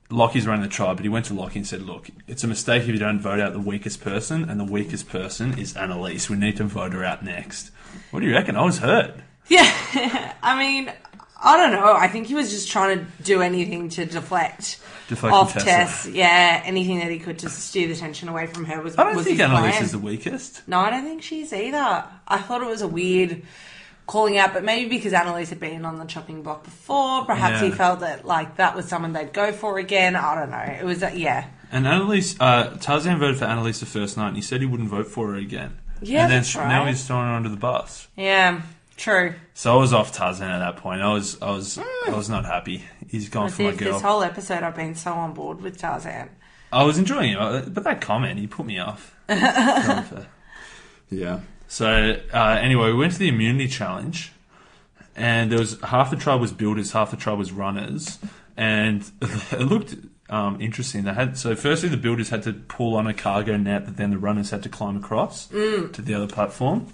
Locky's 0.09 0.47
running 0.47 0.63
the 0.63 0.69
tribe, 0.69 0.95
but 0.95 1.03
he 1.03 1.09
went 1.09 1.25
to 1.25 1.33
Locky 1.33 1.59
and 1.59 1.67
said, 1.67 1.81
Look, 1.81 2.07
it's 2.27 2.41
a 2.41 2.47
mistake 2.47 2.83
if 2.83 2.87
you 2.87 2.97
don't 2.97 3.19
vote 3.19 3.41
out 3.41 3.51
the 3.51 3.59
weakest 3.59 3.99
person, 3.99 4.49
and 4.49 4.57
the 4.57 4.63
weakest 4.63 5.09
person 5.09 5.59
is 5.59 5.73
Anneliese. 5.73 6.29
We 6.29 6.37
need 6.37 6.55
to 6.55 6.63
vote 6.63 6.93
her 6.93 7.03
out 7.03 7.25
next. 7.25 7.71
What 8.11 8.21
do 8.21 8.25
you 8.25 8.31
reckon? 8.31 8.55
I 8.55 8.63
was 8.63 8.77
hurt. 8.77 9.15
Yeah, 9.49 10.33
I 10.43 10.57
mean, 10.57 10.93
I 11.43 11.57
don't 11.57 11.71
know. 11.71 11.93
I 11.93 12.07
think 12.07 12.27
he 12.27 12.35
was 12.35 12.49
just 12.49 12.69
trying 12.69 12.99
to 12.99 13.05
do 13.23 13.41
anything 13.41 13.89
to 13.89 14.05
deflect, 14.05 14.79
Deflect 15.07 15.33
off 15.33 15.53
from 15.53 15.61
Tess. 15.61 16.03
Tessa. 16.03 16.11
Yeah, 16.11 16.61
anything 16.65 16.99
that 16.99 17.11
he 17.11 17.19
could 17.19 17.39
to 17.39 17.49
steer 17.49 17.87
the 17.87 17.95
tension 17.95 18.27
away 18.29 18.47
from 18.47 18.65
her 18.65 18.81
was. 18.81 18.97
I 18.97 19.03
don't 19.03 19.15
was 19.15 19.25
think 19.25 19.39
his 19.39 19.47
Anneliese 19.47 19.69
plan. 19.71 19.83
is 19.83 19.91
the 19.91 19.99
weakest. 19.99 20.67
No, 20.67 20.79
I 20.79 20.89
don't 20.89 21.03
think 21.03 21.21
she's 21.21 21.53
either. 21.53 22.03
I 22.27 22.37
thought 22.39 22.61
it 22.61 22.67
was 22.67 22.81
a 22.81 22.87
weird 22.87 23.43
calling 24.07 24.37
out, 24.37 24.53
but 24.53 24.63
maybe 24.63 24.89
because 24.89 25.13
Anneliese 25.13 25.49
had 25.49 25.59
been 25.59 25.85
on 25.85 25.99
the 25.99 26.05
chopping 26.05 26.41
block 26.41 26.63
before, 26.63 27.25
perhaps 27.25 27.61
he 27.61 27.71
felt 27.71 27.99
that 27.99 28.25
like 28.25 28.55
that 28.57 28.75
was 28.75 28.87
someone 28.87 29.13
they'd 29.13 29.33
go 29.33 29.51
for 29.51 29.77
again. 29.77 30.15
I 30.15 30.35
don't 30.35 30.49
know. 30.49 30.57
It 30.79 30.85
was 30.85 31.03
uh, 31.03 31.11
yeah. 31.13 31.47
And 31.71 31.85
Anneliese, 31.85 32.37
uh, 32.39 32.77
Tarzan 32.77 33.19
voted 33.19 33.37
for 33.37 33.45
Anneliese 33.45 33.79
the 33.81 33.85
first 33.85 34.15
night, 34.17 34.29
and 34.29 34.35
he 34.37 34.41
said 34.41 34.61
he 34.61 34.65
wouldn't 34.67 34.89
vote 34.89 35.07
for 35.07 35.27
her 35.31 35.35
again. 35.35 35.77
Yeah, 36.01 36.23
and 36.23 36.31
then 36.31 36.39
that's 36.39 36.49
sh- 36.49 36.55
right. 36.55 36.67
now 36.69 36.85
he's 36.85 37.05
throwing 37.05 37.25
her 37.27 37.33
under 37.33 37.49
the 37.49 37.57
bus. 37.57 38.07
Yeah, 38.15 38.61
true. 38.97 39.33
So 39.53 39.73
I 39.73 39.77
was 39.77 39.93
off 39.93 40.11
Tarzan 40.11 40.49
at 40.49 40.59
that 40.59 40.77
point. 40.77 41.01
I 41.01 41.13
was, 41.13 41.41
I 41.41 41.51
was, 41.51 41.77
I 41.77 42.11
was 42.11 42.29
not 42.29 42.45
happy. 42.45 42.83
He's 43.07 43.29
gone 43.29 43.49
for 43.49 43.63
my 43.63 43.69
if 43.69 43.77
girl. 43.77 43.93
this 43.93 44.01
whole 44.01 44.23
episode 44.23 44.63
I've 44.63 44.75
been 44.75 44.95
so 44.95 45.13
on 45.13 45.33
board 45.33 45.61
with 45.61 45.77
Tarzan. 45.77 46.29
I 46.71 46.83
was 46.83 46.97
enjoying 46.97 47.31
it, 47.31 47.39
uh, 47.39 47.61
but 47.67 47.85
that 47.85 48.01
comment 48.01 48.39
he 48.39 48.47
put 48.47 48.65
me 48.65 48.79
off. 48.79 49.15
Yeah. 51.09 51.41
So 51.67 52.19
uh, 52.33 52.57
anyway, 52.59 52.87
we 52.87 52.97
went 52.97 53.13
to 53.13 53.19
the 53.19 53.29
immunity 53.29 53.67
challenge, 53.67 54.31
and 55.15 55.51
there 55.51 55.59
was 55.59 55.79
half 55.81 56.11
the 56.11 56.15
tribe 56.15 56.41
was 56.41 56.51
builders, 56.51 56.91
half 56.91 57.11
the 57.11 57.17
tribe 57.17 57.37
was 57.37 57.51
runners, 57.51 58.19
and 58.55 59.09
it 59.21 59.61
looked 59.61 59.95
um, 60.29 60.59
interesting. 60.61 61.03
They 61.03 61.13
had 61.13 61.37
so 61.37 61.55
firstly 61.55 61.89
the 61.89 61.97
builders 61.97 62.29
had 62.29 62.43
to 62.43 62.53
pull 62.53 62.95
on 62.95 63.07
a 63.07 63.13
cargo 63.13 63.57
net 63.57 63.85
that 63.85 63.97
then 63.97 64.11
the 64.11 64.17
runners 64.17 64.51
had 64.51 64.63
to 64.63 64.69
climb 64.69 64.97
across 64.97 65.47
to 65.47 65.89
the 65.91 66.13
other 66.13 66.27
platform. 66.27 66.93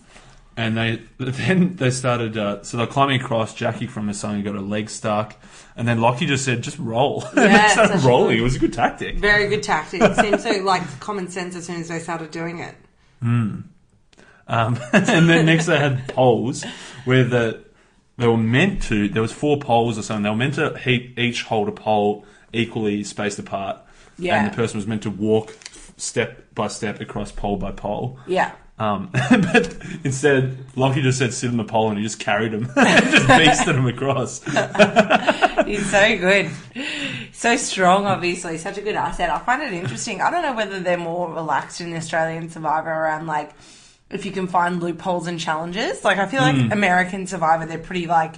And 0.56 0.78
they 0.78 1.02
then 1.18 1.76
they 1.78 1.90
started. 1.90 2.38
Uh, 2.38 2.64
so 2.64 2.78
they're 2.78 2.88
climbing 2.88 3.22
across. 3.22 3.54
Jackie 3.54 3.88
from 3.88 4.08
Masanga 4.08 4.44
got 4.44 4.56
a 4.56 4.62
leg 4.62 4.90
stuck, 4.90 5.36
and 5.76 5.88
then 5.88 6.00
Locky 6.00 6.26
just 6.26 6.46
said, 6.46 6.62
"Just 6.62 6.78
roll." 6.78 7.24
and 7.26 7.38
Yeah, 7.38 7.68
they 7.68 7.74
started 7.74 8.04
rolling. 8.04 8.36
good. 8.36 8.40
It 8.40 8.44
was 8.44 8.56
a 8.56 8.60
good 8.60 8.74
tactic. 8.74 9.18
Very 9.18 9.48
good 9.48 9.64
tactic. 9.64 10.02
It 10.02 10.16
seemed 10.16 10.42
so 10.42 10.52
like 10.64 11.00
common 11.00 11.28
sense 11.30 11.56
as 11.56 11.66
soon 11.66 11.82
as 11.82 11.88
they 11.88 12.00
started 12.00 12.32
doing 12.32 12.60
it. 12.60 12.76
Um, 13.22 13.64
and 14.94 15.30
then 15.30 15.46
next 15.46 15.66
they 15.68 15.80
had 15.80 16.08
poles 16.10 16.64
where 17.06 17.24
the 17.24 17.64
they 18.18 18.28
were 18.28 18.38
meant 18.38 18.84
to. 18.84 19.08
There 19.10 19.22
was 19.22 19.32
four 19.32 19.58
poles 19.60 19.98
or 19.98 20.04
something. 20.04 20.24
They 20.24 20.30
were 20.30 20.36
meant 20.36 20.56
to 20.56 20.78
he, 20.78 21.14
each 21.18 21.44
hold 21.44 21.68
a 21.68 21.72
pole 21.72 22.26
equally 22.52 23.04
spaced 23.04 23.40
apart. 23.40 23.80
Yeah. 24.20 24.38
And 24.44 24.52
the 24.52 24.56
person 24.56 24.78
was 24.78 24.86
meant 24.86 25.02
to 25.04 25.10
walk 25.10 25.56
step 25.98 26.54
by 26.54 26.68
step 26.68 27.02
across 27.02 27.32
pole 27.32 27.58
by 27.58 27.72
pole. 27.72 28.20
Yeah. 28.28 28.52
Um, 28.80 29.10
but 29.30 29.78
instead, 30.04 30.58
Locky 30.76 31.02
just 31.02 31.20
said 31.20 31.34
sit 31.34 31.50
on 31.50 31.58
the 31.58 31.64
pole 31.64 31.90
and 31.90 31.98
he 31.98 32.04
just 32.04 32.20
carried 32.20 32.54
him, 32.54 32.66
just 32.76 33.28
beasted 33.28 33.76
him 33.76 33.86
across. 33.86 34.44
He's 35.68 35.90
so 35.90 36.18
good. 36.18 36.50
So 37.32 37.56
strong, 37.56 38.06
obviously. 38.06 38.58
Such 38.58 38.78
a 38.78 38.82
good 38.82 38.96
asset. 38.96 39.30
I 39.30 39.40
find 39.40 39.62
it 39.62 39.74
interesting. 39.74 40.22
I 40.22 40.32
don't 40.32 40.42
know 40.42 40.56
whether 40.56 40.80
they're 40.80 40.98
more 40.98 41.32
relaxed 41.32 41.82
in 41.82 41.92
the 41.92 41.98
Australian 41.98 42.50
Survivor 42.50 42.90
around, 42.90 43.28
like, 43.28 43.52
if 44.10 44.26
you 44.26 44.32
can 44.32 44.48
find 44.48 44.82
loopholes 44.82 45.28
and 45.28 45.40
challenges. 45.40 46.04
Like, 46.04 46.18
I 46.18 46.26
feel 46.26 46.42
like 46.42 46.72
American 46.72 47.28
Survivor, 47.28 47.66
they're 47.66 47.78
pretty, 47.78 48.08
like, 48.08 48.36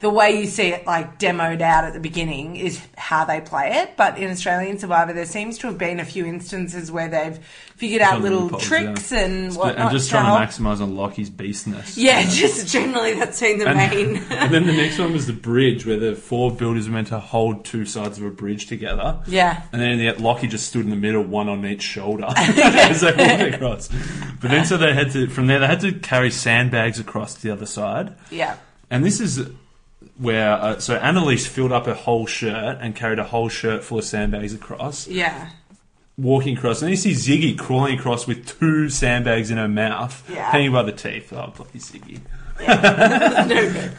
the 0.00 0.10
way 0.10 0.40
you 0.40 0.46
see 0.46 0.68
it, 0.68 0.86
like, 0.86 1.18
demoed 1.18 1.60
out 1.60 1.82
at 1.82 1.92
the 1.92 1.98
beginning 1.98 2.54
is 2.54 2.80
how 2.96 3.24
they 3.24 3.40
play 3.40 3.78
it. 3.82 3.96
But 3.96 4.16
in 4.16 4.30
Australian 4.30 4.78
Survivor, 4.78 5.12
there 5.12 5.26
seems 5.26 5.58
to 5.58 5.66
have 5.66 5.76
been 5.76 5.98
a 5.98 6.04
few 6.04 6.24
instances 6.24 6.92
where 6.92 7.08
they've 7.08 7.36
figured 7.74 8.00
out 8.00 8.22
little 8.22 8.48
tricks 8.60 9.10
yeah. 9.10 9.24
and 9.24 9.56
whatnot. 9.56 9.78
and 9.78 9.90
just 9.90 10.06
to 10.06 10.12
trying 10.12 10.26
help. 10.26 10.38
to 10.38 10.62
maximise 10.62 10.80
on 10.80 10.94
Locky's 10.94 11.30
beastness. 11.30 11.96
Yeah, 11.96 12.22
just 12.28 12.68
generally 12.68 13.14
that's 13.14 13.40
been 13.40 13.58
the 13.58 13.74
main. 13.74 14.16
And, 14.18 14.18
and 14.32 14.54
then 14.54 14.66
the 14.66 14.72
next 14.72 15.00
one 15.00 15.12
was 15.12 15.26
the 15.26 15.32
bridge, 15.32 15.84
where 15.84 15.98
the 15.98 16.14
four 16.14 16.52
builders 16.52 16.88
were 16.88 16.94
meant 16.94 17.08
to 17.08 17.18
hold 17.18 17.64
two 17.64 17.84
sides 17.84 18.18
of 18.18 18.24
a 18.24 18.30
bridge 18.30 18.66
together. 18.66 19.20
yeah. 19.26 19.62
And 19.72 19.82
then 19.82 19.98
the, 19.98 20.12
Locky 20.22 20.46
just 20.46 20.68
stood 20.68 20.84
in 20.84 20.90
the 20.90 20.96
middle, 20.96 21.24
one 21.24 21.48
on 21.48 21.66
each 21.66 21.82
shoulder, 21.82 22.26
as 22.36 23.00
they 23.00 23.16
walked 23.16 23.54
across. 23.54 23.88
But 24.40 24.50
then, 24.52 24.64
so 24.64 24.76
they 24.76 24.94
had 24.94 25.10
to 25.12 25.26
from 25.26 25.48
there 25.48 25.58
they 25.58 25.66
had 25.66 25.80
to 25.80 25.92
carry 25.92 26.30
sandbags 26.30 27.00
across 27.00 27.34
to 27.34 27.42
the 27.42 27.50
other 27.50 27.66
side. 27.66 28.14
Yeah. 28.30 28.56
And 28.90 29.04
this 29.04 29.20
is 29.20 29.50
where 30.16 30.52
uh, 30.52 30.78
so 30.78 30.98
Anneliese 30.98 31.46
filled 31.48 31.72
up 31.72 31.86
her 31.86 31.94
whole 31.94 32.26
shirt 32.26 32.78
and 32.80 32.94
carried 32.94 33.18
a 33.18 33.24
whole 33.24 33.48
shirt 33.48 33.84
full 33.84 33.98
of 33.98 34.04
sandbags 34.04 34.54
across. 34.54 35.06
Yeah. 35.08 35.50
walking 36.16 36.56
across, 36.56 36.82
and 36.82 36.90
you 36.90 36.96
see 36.96 37.12
Ziggy 37.12 37.56
crawling 37.58 37.98
across 37.98 38.26
with 38.26 38.46
two 38.58 38.88
sandbags 38.88 39.50
in 39.52 39.56
her 39.58 39.68
mouth, 39.68 40.28
Yeah. 40.32 40.50
hanging 40.50 40.72
by 40.72 40.82
the 40.82 40.92
teeth. 40.92 41.32
Oh, 41.32 41.52
bloody 41.56 41.78
Ziggy. 41.78 42.20
no 42.58 43.72
good. 43.72 43.92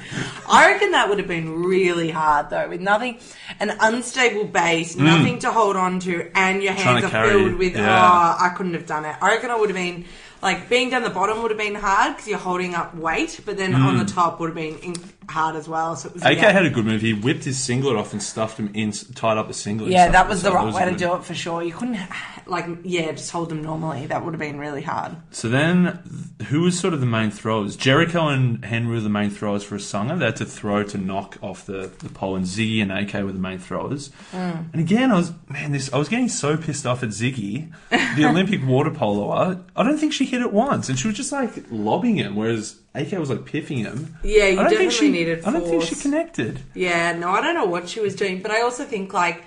I 0.49 0.71
reckon 0.73 0.91
that 0.91 1.07
would 1.07 1.17
have 1.17 1.29
been 1.29 1.63
really 1.63 2.09
hard 2.11 2.49
though, 2.49 2.67
with 2.67 2.81
nothing, 2.81 3.19
an 3.61 3.71
unstable 3.79 4.43
base, 4.45 4.97
nothing 4.97 5.39
to 5.39 5.51
hold 5.51 5.77
on 5.77 5.99
to, 6.01 6.29
and 6.35 6.61
your 6.61 6.73
Mm. 6.73 6.81
Trying 6.81 6.85
hands 6.97 7.01
to 7.01 7.07
are 7.07 7.09
carry 7.11 7.29
filled 7.29 7.55
with. 7.57 7.75
yeah. 7.77 8.35
Oh, 8.39 8.45
I 8.45 8.49
couldn't 8.49 8.73
have 8.73 8.85
done 8.85 9.05
it. 9.05 9.15
I 9.21 9.29
reckon 9.29 9.49
I 9.49 9.55
would 9.55 9.69
have 9.69 9.77
been 9.77 10.03
like 10.41 10.67
being 10.67 10.89
down 10.89 11.03
the 11.03 11.09
bottom 11.09 11.41
would 11.41 11.51
have 11.51 11.57
been 11.57 11.75
hard 11.75 12.15
because 12.17 12.27
you're 12.27 12.37
holding 12.37 12.75
up 12.75 12.93
weight, 12.95 13.39
but 13.45 13.55
then 13.55 13.73
on 13.75 13.97
the 13.97 14.05
top 14.05 14.41
would 14.41 14.47
have 14.49 14.55
been 14.55 14.77
in- 14.79 14.95
hard 15.29 15.55
as 15.55 15.69
well. 15.69 15.95
So 15.95 16.09
it 16.09 16.15
was 16.15 16.23
AK 16.23 16.37
yeah. 16.37 16.51
had 16.51 16.65
a 16.65 16.69
good 16.69 16.85
move. 16.85 17.01
He 17.01 17.13
whipped 17.13 17.43
his 17.43 17.57
singlet 17.57 17.95
off 17.95 18.13
and 18.13 18.21
stuffed 18.21 18.57
him 18.57 18.71
in, 18.73 18.91
tied 18.91 19.37
up 19.37 19.47
the 19.47 19.53
singlet. 19.53 19.91
Yeah, 19.91 20.09
that 20.09 20.27
was 20.27 20.43
the 20.43 20.51
right 20.51 20.73
way 20.73 20.85
to 20.85 20.97
do 20.97 21.15
it 21.15 21.23
for 21.23 21.33
sure. 21.33 21.63
You 21.63 21.73
couldn't, 21.73 21.99
like, 22.45 22.65
yeah, 22.83 23.11
just 23.11 23.31
hold 23.31 23.49
them 23.49 23.61
normally. 23.61 24.07
That 24.07 24.25
would 24.25 24.33
have 24.33 24.39
been 24.39 24.59
really 24.59 24.81
hard. 24.81 25.15
So 25.31 25.49
then, 25.49 25.99
who 26.47 26.61
was 26.61 26.79
sort 26.79 26.93
of 26.93 26.99
the 26.99 27.05
main 27.05 27.31
throwers? 27.31 27.75
Jericho 27.75 28.27
and 28.27 28.63
Henry 28.65 28.95
were 28.95 29.01
the 29.01 29.09
main 29.09 29.29
throwers 29.29 29.63
for 29.63 29.75
a 29.75 29.79
Sangha. 29.79 30.17
They 30.17 30.25
had 30.25 30.35
to 30.37 30.45
throw 30.45 30.83
to 30.83 30.97
knock 30.97 31.37
off 31.41 31.65
the, 31.65 31.91
the 31.99 32.09
pole, 32.09 32.35
and 32.35 32.45
Ziggy 32.45 32.81
and 32.81 32.91
AK 32.91 33.13
were 33.23 33.31
the 33.31 33.39
main 33.39 33.59
throwers. 33.59 34.09
Mm. 34.31 34.73
And 34.73 34.81
again, 34.81 35.11
I 35.11 35.15
was 35.15 35.31
man, 35.47 35.71
this 35.71 35.91
I 35.93 35.97
was 35.97 36.09
getting 36.09 36.29
so 36.29 36.57
pissed 36.57 36.85
off 36.85 37.03
at 37.03 37.09
Ziggy, 37.09 37.71
the 37.89 38.25
Olympic 38.29 38.65
water 38.65 38.91
poloer. 38.91 39.63
I 39.75 39.83
don't 39.83 39.97
think 39.97 40.13
she 40.13 40.25
hit 40.25 40.41
it 40.41 40.53
once, 40.53 40.89
and 40.89 40.97
she 40.97 41.07
was 41.07 41.17
just 41.17 41.31
like 41.31 41.65
lobbing 41.69 42.15
him, 42.15 42.35
whereas 42.35 42.79
AK 42.95 43.11
was 43.13 43.29
like 43.29 43.45
piffing 43.45 43.79
him. 43.79 44.17
Yeah, 44.23 44.47
you 44.47 44.59
I 44.59 44.63
don't 44.63 44.69
think 44.77 44.91
definitely 44.91 44.91
she, 44.91 45.11
needed 45.11 45.45
I 45.45 45.51
don't 45.51 45.61
think 45.67 45.83
she 45.83 45.89
force. 45.89 46.01
connected. 46.01 46.59
Yeah, 46.73 47.13
no, 47.13 47.29
I 47.29 47.41
don't 47.41 47.55
know 47.55 47.65
what 47.65 47.87
she 47.87 47.99
was 47.99 48.15
doing, 48.15 48.41
but 48.41 48.51
I 48.51 48.61
also 48.61 48.83
think 48.83 49.13
like 49.13 49.43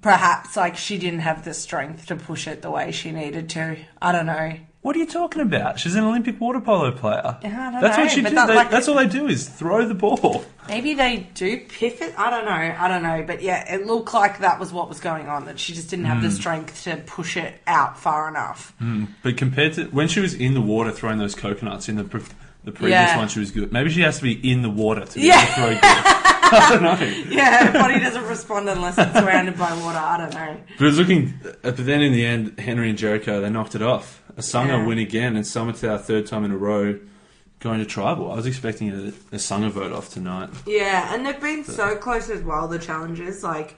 perhaps 0.00 0.56
like 0.56 0.76
she 0.76 0.98
didn't 0.98 1.20
have 1.20 1.44
the 1.44 1.54
strength 1.54 2.06
to 2.06 2.16
push 2.16 2.46
it 2.46 2.62
the 2.62 2.70
way 2.70 2.92
she 2.92 3.12
needed 3.12 3.48
to. 3.50 3.76
I 4.00 4.12
don't 4.12 4.26
know. 4.26 4.54
What 4.84 4.96
are 4.96 4.98
you 4.98 5.06
talking 5.06 5.40
about? 5.40 5.80
She's 5.80 5.94
an 5.94 6.04
Olympic 6.04 6.38
water 6.38 6.60
polo 6.60 6.92
player. 6.92 7.38
I 7.42 7.48
don't 7.48 7.80
that's 7.80 7.96
know, 7.96 8.02
what 8.04 8.12
she 8.12 8.20
but 8.20 8.28
did. 8.28 8.36
that, 8.36 8.48
They- 8.48 8.54
like- 8.54 8.70
that's 8.70 8.86
all 8.86 8.96
they 8.96 9.06
do 9.06 9.26
is 9.28 9.48
throw 9.48 9.88
the 9.88 9.94
ball. 9.94 10.44
Maybe 10.68 10.92
they 10.92 11.26
do 11.32 11.58
piff 11.60 12.02
it. 12.02 12.12
I 12.18 12.28
don't 12.28 12.44
know. 12.44 12.50
I 12.78 12.86
don't 12.88 13.02
know. 13.02 13.24
But 13.26 13.40
yeah, 13.40 13.72
it 13.74 13.86
looked 13.86 14.12
like 14.12 14.40
that 14.40 14.60
was 14.60 14.74
what 14.74 14.90
was 14.90 15.00
going 15.00 15.26
on. 15.26 15.46
That 15.46 15.58
she 15.58 15.72
just 15.72 15.88
didn't 15.88 16.04
have 16.04 16.20
the 16.20 16.28
Hmm. 16.28 16.34
strength 16.34 16.84
to 16.84 16.96
push 16.98 17.38
it 17.38 17.62
out 17.66 17.98
far 17.98 18.28
enough. 18.28 18.74
But 19.22 19.38
compared 19.38 19.72
to 19.74 19.84
when 19.86 20.06
she 20.06 20.20
was 20.20 20.34
in 20.34 20.52
the 20.52 20.60
water 20.60 20.90
throwing 20.90 21.16
those 21.16 21.34
coconuts 21.34 21.88
in 21.88 21.96
the 21.96 22.04
pre- 22.04 22.20
the 22.64 22.72
previous 22.72 22.90
Yeah. 22.92 23.16
one, 23.18 23.28
she 23.28 23.40
was 23.40 23.50
good. 23.50 23.72
Maybe 23.72 23.90
she 23.90 24.00
has 24.02 24.16
to 24.18 24.22
be 24.22 24.50
in 24.50 24.62
the 24.62 24.70
water 24.70 25.04
to 25.04 25.14
be 25.14 25.26
Yeah. 25.26 25.40
able 25.40 25.46
to 25.46 25.54
throw 25.54 25.68
good. 25.74 25.80
I 26.46 26.68
don't 26.70 26.82
know. 26.82 27.32
Yeah, 27.34 27.66
her 27.66 27.72
body 27.72 27.98
doesn't 27.98 28.26
respond 28.26 28.68
unless 28.68 28.96
it's 28.98 29.12
surrounded 29.18 29.58
by 29.58 29.72
water. 29.80 29.98
I 29.98 30.18
don't 30.18 30.34
know. 30.34 30.56
But 30.78 30.84
it 30.84 30.86
was 30.88 30.98
looking. 30.98 31.34
uh, 31.44 31.50
But 31.62 31.84
then 31.86 32.00
in 32.02 32.12
the 32.12 32.24
end, 32.24 32.58
Henry 32.60 32.88
and 32.90 32.98
Jericho 32.98 33.40
they 33.40 33.50
knocked 33.50 33.74
it 33.74 33.82
off. 33.82 34.22
Asanga 34.36 34.68
Yeah. 34.68 34.86
win 34.86 34.98
again, 34.98 35.36
and 35.36 35.44
Samatau 35.44 35.98
third 36.00 36.26
time 36.26 36.44
in 36.44 36.50
a 36.52 36.56
row 36.56 36.98
going 37.60 37.78
to 37.80 37.86
tribal. 37.86 38.30
I 38.30 38.34
was 38.36 38.46
expecting 38.46 38.90
a, 38.90 38.94
a 39.34 39.38
Sangha 39.38 39.70
vote 39.70 39.92
off 39.92 40.10
tonight. 40.10 40.50
Yeah, 40.66 41.14
and 41.14 41.24
they've 41.24 41.40
been 41.40 41.64
so 41.64 41.96
close 41.96 42.28
as 42.28 42.42
well, 42.42 42.68
the 42.68 42.78
challenges. 42.78 43.42
Like, 43.42 43.76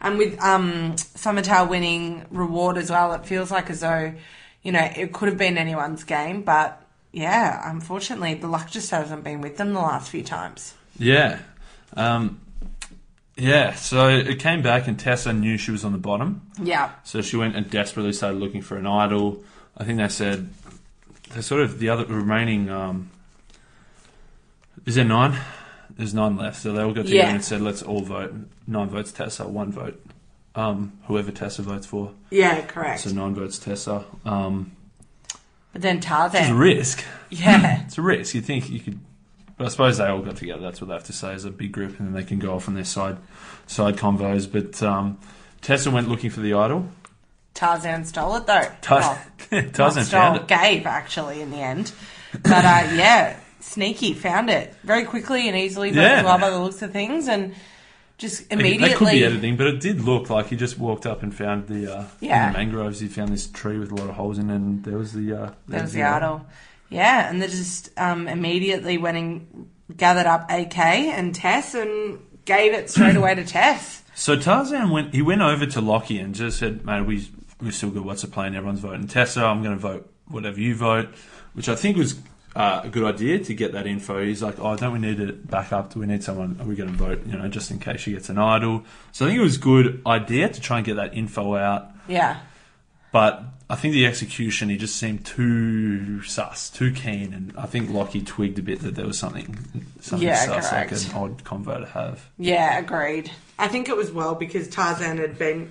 and 0.00 0.18
with 0.18 0.38
um, 0.42 0.94
Samatau 0.96 1.68
winning 1.68 2.26
reward 2.30 2.76
as 2.78 2.90
well, 2.90 3.12
it 3.14 3.24
feels 3.26 3.50
like 3.52 3.70
as 3.70 3.80
though, 3.80 4.12
you 4.62 4.72
know, 4.72 4.90
it 4.96 5.12
could 5.12 5.28
have 5.28 5.38
been 5.38 5.56
anyone's 5.56 6.02
game. 6.04 6.42
But 6.42 6.82
yeah, 7.12 7.70
unfortunately, 7.70 8.34
the 8.34 8.46
luck 8.48 8.70
just 8.70 8.90
hasn't 8.90 9.24
been 9.24 9.40
with 9.40 9.56
them 9.56 9.72
the 9.72 9.80
last 9.80 10.10
few 10.10 10.22
times. 10.22 10.74
Yeah. 10.98 11.38
Um, 11.96 12.40
yeah, 13.36 13.74
so 13.74 14.08
it 14.08 14.40
came 14.40 14.62
back, 14.62 14.88
and 14.88 14.98
Tessa 14.98 15.32
knew 15.32 15.56
she 15.58 15.70
was 15.70 15.84
on 15.84 15.92
the 15.92 15.98
bottom. 15.98 16.42
Yeah. 16.60 16.90
So 17.04 17.22
she 17.22 17.36
went 17.36 17.54
and 17.56 17.70
desperately 17.70 18.12
started 18.12 18.38
looking 18.40 18.62
for 18.62 18.76
an 18.76 18.86
idol. 18.86 19.42
I 19.76 19.84
think 19.84 19.98
they 19.98 20.08
said 20.08 20.48
they 21.34 21.40
sort 21.40 21.62
of 21.62 21.78
the 21.78 21.88
other 21.88 22.04
remaining. 22.04 22.68
Um, 22.68 23.10
is 24.86 24.96
there 24.96 25.04
nine? 25.04 25.38
There's 25.96 26.14
nine 26.14 26.36
left, 26.36 26.56
so 26.60 26.72
they 26.72 26.82
all 26.82 26.92
got 26.92 27.06
together 27.06 27.14
Yeah. 27.28 27.34
and 27.34 27.44
said, 27.44 27.60
"Let's 27.60 27.82
all 27.82 28.02
vote. 28.02 28.34
Nine 28.66 28.88
votes 28.88 29.12
Tessa, 29.12 29.46
one 29.48 29.72
vote. 29.72 30.04
Um, 30.54 30.92
whoever 31.06 31.30
Tessa 31.30 31.62
votes 31.62 31.86
for. 31.86 32.12
Yeah, 32.30 32.60
correct. 32.62 33.00
So 33.00 33.10
nine 33.10 33.34
votes 33.34 33.58
Tessa. 33.58 34.04
Um, 34.24 34.72
but 35.78 35.82
then 35.82 35.98
it's 36.42 36.50
a 36.50 36.54
risk. 36.54 37.04
Yeah. 37.30 37.82
It's 37.86 37.98
a 37.98 38.02
risk. 38.02 38.34
You 38.34 38.40
think 38.40 38.70
you 38.70 38.80
could, 38.80 38.98
but 39.56 39.66
I 39.66 39.70
suppose 39.70 39.98
they 39.98 40.06
all 40.06 40.20
got 40.22 40.36
together. 40.36 40.62
That's 40.62 40.80
what 40.80 40.88
they 40.88 40.94
have 40.94 41.04
to 41.04 41.12
say 41.12 41.32
as 41.34 41.44
a 41.44 41.50
big 41.50 41.72
group, 41.72 41.98
and 41.98 42.08
then 42.08 42.14
they 42.14 42.24
can 42.24 42.38
go 42.38 42.54
off 42.54 42.68
on 42.68 42.74
their 42.74 42.84
side 42.84 43.18
side 43.66 43.96
convos. 43.96 44.50
But 44.50 44.82
um, 44.82 45.18
Tessa 45.60 45.90
went 45.90 46.08
looking 46.08 46.30
for 46.30 46.40
the 46.40 46.54
idol. 46.54 46.88
Tarzan 47.54 48.04
stole 48.04 48.36
it 48.36 48.46
though. 48.46 48.68
Well, 48.90 49.18
Tarzan 49.72 50.04
stole, 50.04 50.20
found 50.20 50.36
it. 50.36 50.48
Gave 50.48 50.86
actually 50.86 51.40
in 51.42 51.50
the 51.50 51.56
end. 51.58 51.92
But 52.42 52.64
uh, 52.64 52.88
yeah, 52.94 53.38
sneaky 53.60 54.14
found 54.14 54.48
it 54.50 54.74
very 54.84 55.04
quickly 55.04 55.48
and 55.48 55.56
easily. 55.56 55.90
But 55.90 55.96
Yeah. 56.00 56.22
by 56.38 56.50
the 56.50 56.58
looks 56.58 56.80
of 56.82 56.92
things, 56.92 57.26
and 57.28 57.54
just 58.18 58.52
immediately. 58.52 58.88
They 58.88 58.94
could 58.94 59.08
be 59.10 59.24
editing, 59.24 59.56
but 59.56 59.66
it 59.68 59.80
did 59.80 60.00
look 60.02 60.28
like 60.28 60.48
he 60.48 60.56
just 60.56 60.78
walked 60.78 61.06
up 61.06 61.22
and 61.22 61.34
found 61.34 61.68
the 61.68 61.92
uh, 61.98 62.04
Yeah. 62.20 62.50
the 62.52 62.58
mangroves. 62.58 63.00
He 63.00 63.08
found 63.08 63.30
this 63.32 63.46
tree 63.46 63.78
with 63.78 63.90
a 63.92 63.94
lot 63.94 64.08
of 64.10 64.16
holes 64.16 64.38
in, 64.38 64.50
it, 64.50 64.56
and 64.56 64.84
there 64.84 64.98
was 64.98 65.12
the 65.12 65.32
uh, 65.32 65.50
There 65.68 65.80
was 65.82 65.92
the 65.92 66.02
idol. 66.02 66.44
Yeah, 66.90 67.28
and 67.28 67.40
they 67.40 67.46
just 67.48 67.90
um, 67.98 68.26
immediately 68.28 68.98
went 68.98 69.16
and 69.18 69.68
gathered 69.96 70.26
up 70.26 70.50
AK 70.50 70.78
and 70.78 71.34
Tess 71.34 71.74
and 71.74 72.18
gave 72.44 72.72
it 72.72 72.88
straight 72.90 73.16
away 73.16 73.34
to 73.34 73.44
Tess. 73.44 74.02
So 74.18 74.34
Tarzan 74.34 74.90
went. 74.90 75.14
He 75.14 75.22
went 75.22 75.42
over 75.42 75.64
to 75.64 75.80
Locky 75.80 76.18
and 76.18 76.34
just 76.34 76.58
said, 76.58 76.84
"Mate, 76.84 77.02
we 77.02 77.28
we 77.60 77.70
still 77.70 77.90
good. 77.90 78.04
What's 78.04 78.22
the 78.22 78.26
plan? 78.28 78.56
Everyone's 78.56 78.80
voting. 78.80 79.06
Tessa, 79.06 79.44
I'm 79.44 79.62
going 79.62 79.76
to 79.76 79.80
vote 79.80 80.12
whatever 80.26 80.58
you 80.58 80.74
vote," 80.74 81.10
which 81.52 81.68
I 81.68 81.76
think 81.76 81.96
was 81.96 82.18
uh, 82.58 82.80
a 82.82 82.88
good 82.88 83.04
idea 83.04 83.38
to 83.38 83.54
get 83.54 83.72
that 83.72 83.86
info. 83.86 84.24
He's 84.24 84.42
like, 84.42 84.58
"Oh, 84.58 84.76
don't 84.76 84.92
we 84.92 84.98
need 84.98 85.20
a 85.20 85.32
backup? 85.32 85.94
Do 85.94 86.00
we 86.00 86.06
need 86.06 86.24
someone? 86.24 86.58
Are 86.60 86.66
we 86.66 86.74
going 86.74 86.90
to 86.90 86.96
vote? 86.96 87.24
You 87.24 87.38
know, 87.38 87.46
just 87.46 87.70
in 87.70 87.78
case 87.78 88.00
she 88.00 88.12
gets 88.12 88.28
an 88.28 88.38
idol." 88.38 88.84
So 89.12 89.24
I 89.24 89.28
think 89.28 89.40
it 89.40 89.44
was 89.44 89.56
a 89.56 89.60
good 89.60 90.02
idea 90.04 90.48
to 90.48 90.60
try 90.60 90.78
and 90.78 90.86
get 90.86 90.96
that 90.96 91.14
info 91.14 91.54
out. 91.54 91.90
Yeah. 92.08 92.40
But 93.12 93.44
I 93.70 93.76
think 93.76 93.94
the 93.94 94.06
execution, 94.06 94.70
he 94.70 94.76
just 94.76 94.96
seemed 94.96 95.24
too 95.24 96.22
sus, 96.22 96.68
too 96.68 96.92
keen, 96.92 97.32
and 97.32 97.54
I 97.56 97.66
think 97.66 97.90
Locky 97.90 98.22
twigged 98.22 98.58
a 98.58 98.62
bit 98.62 98.80
that 98.80 98.96
there 98.96 99.06
was 99.06 99.18
something, 99.18 99.56
something 100.00 100.26
Yeah, 100.26 100.60
sus, 100.60 100.72
like 100.72 100.90
an 100.90 101.14
odd 101.14 101.44
convo 101.44 101.78
to 101.78 101.86
have. 101.86 102.28
Yeah, 102.38 102.78
agreed. 102.78 103.30
I 103.56 103.68
think 103.68 103.88
it 103.88 103.96
was 103.96 104.10
well 104.10 104.34
because 104.34 104.68
Tarzan 104.68 105.18
had 105.18 105.38
been 105.38 105.70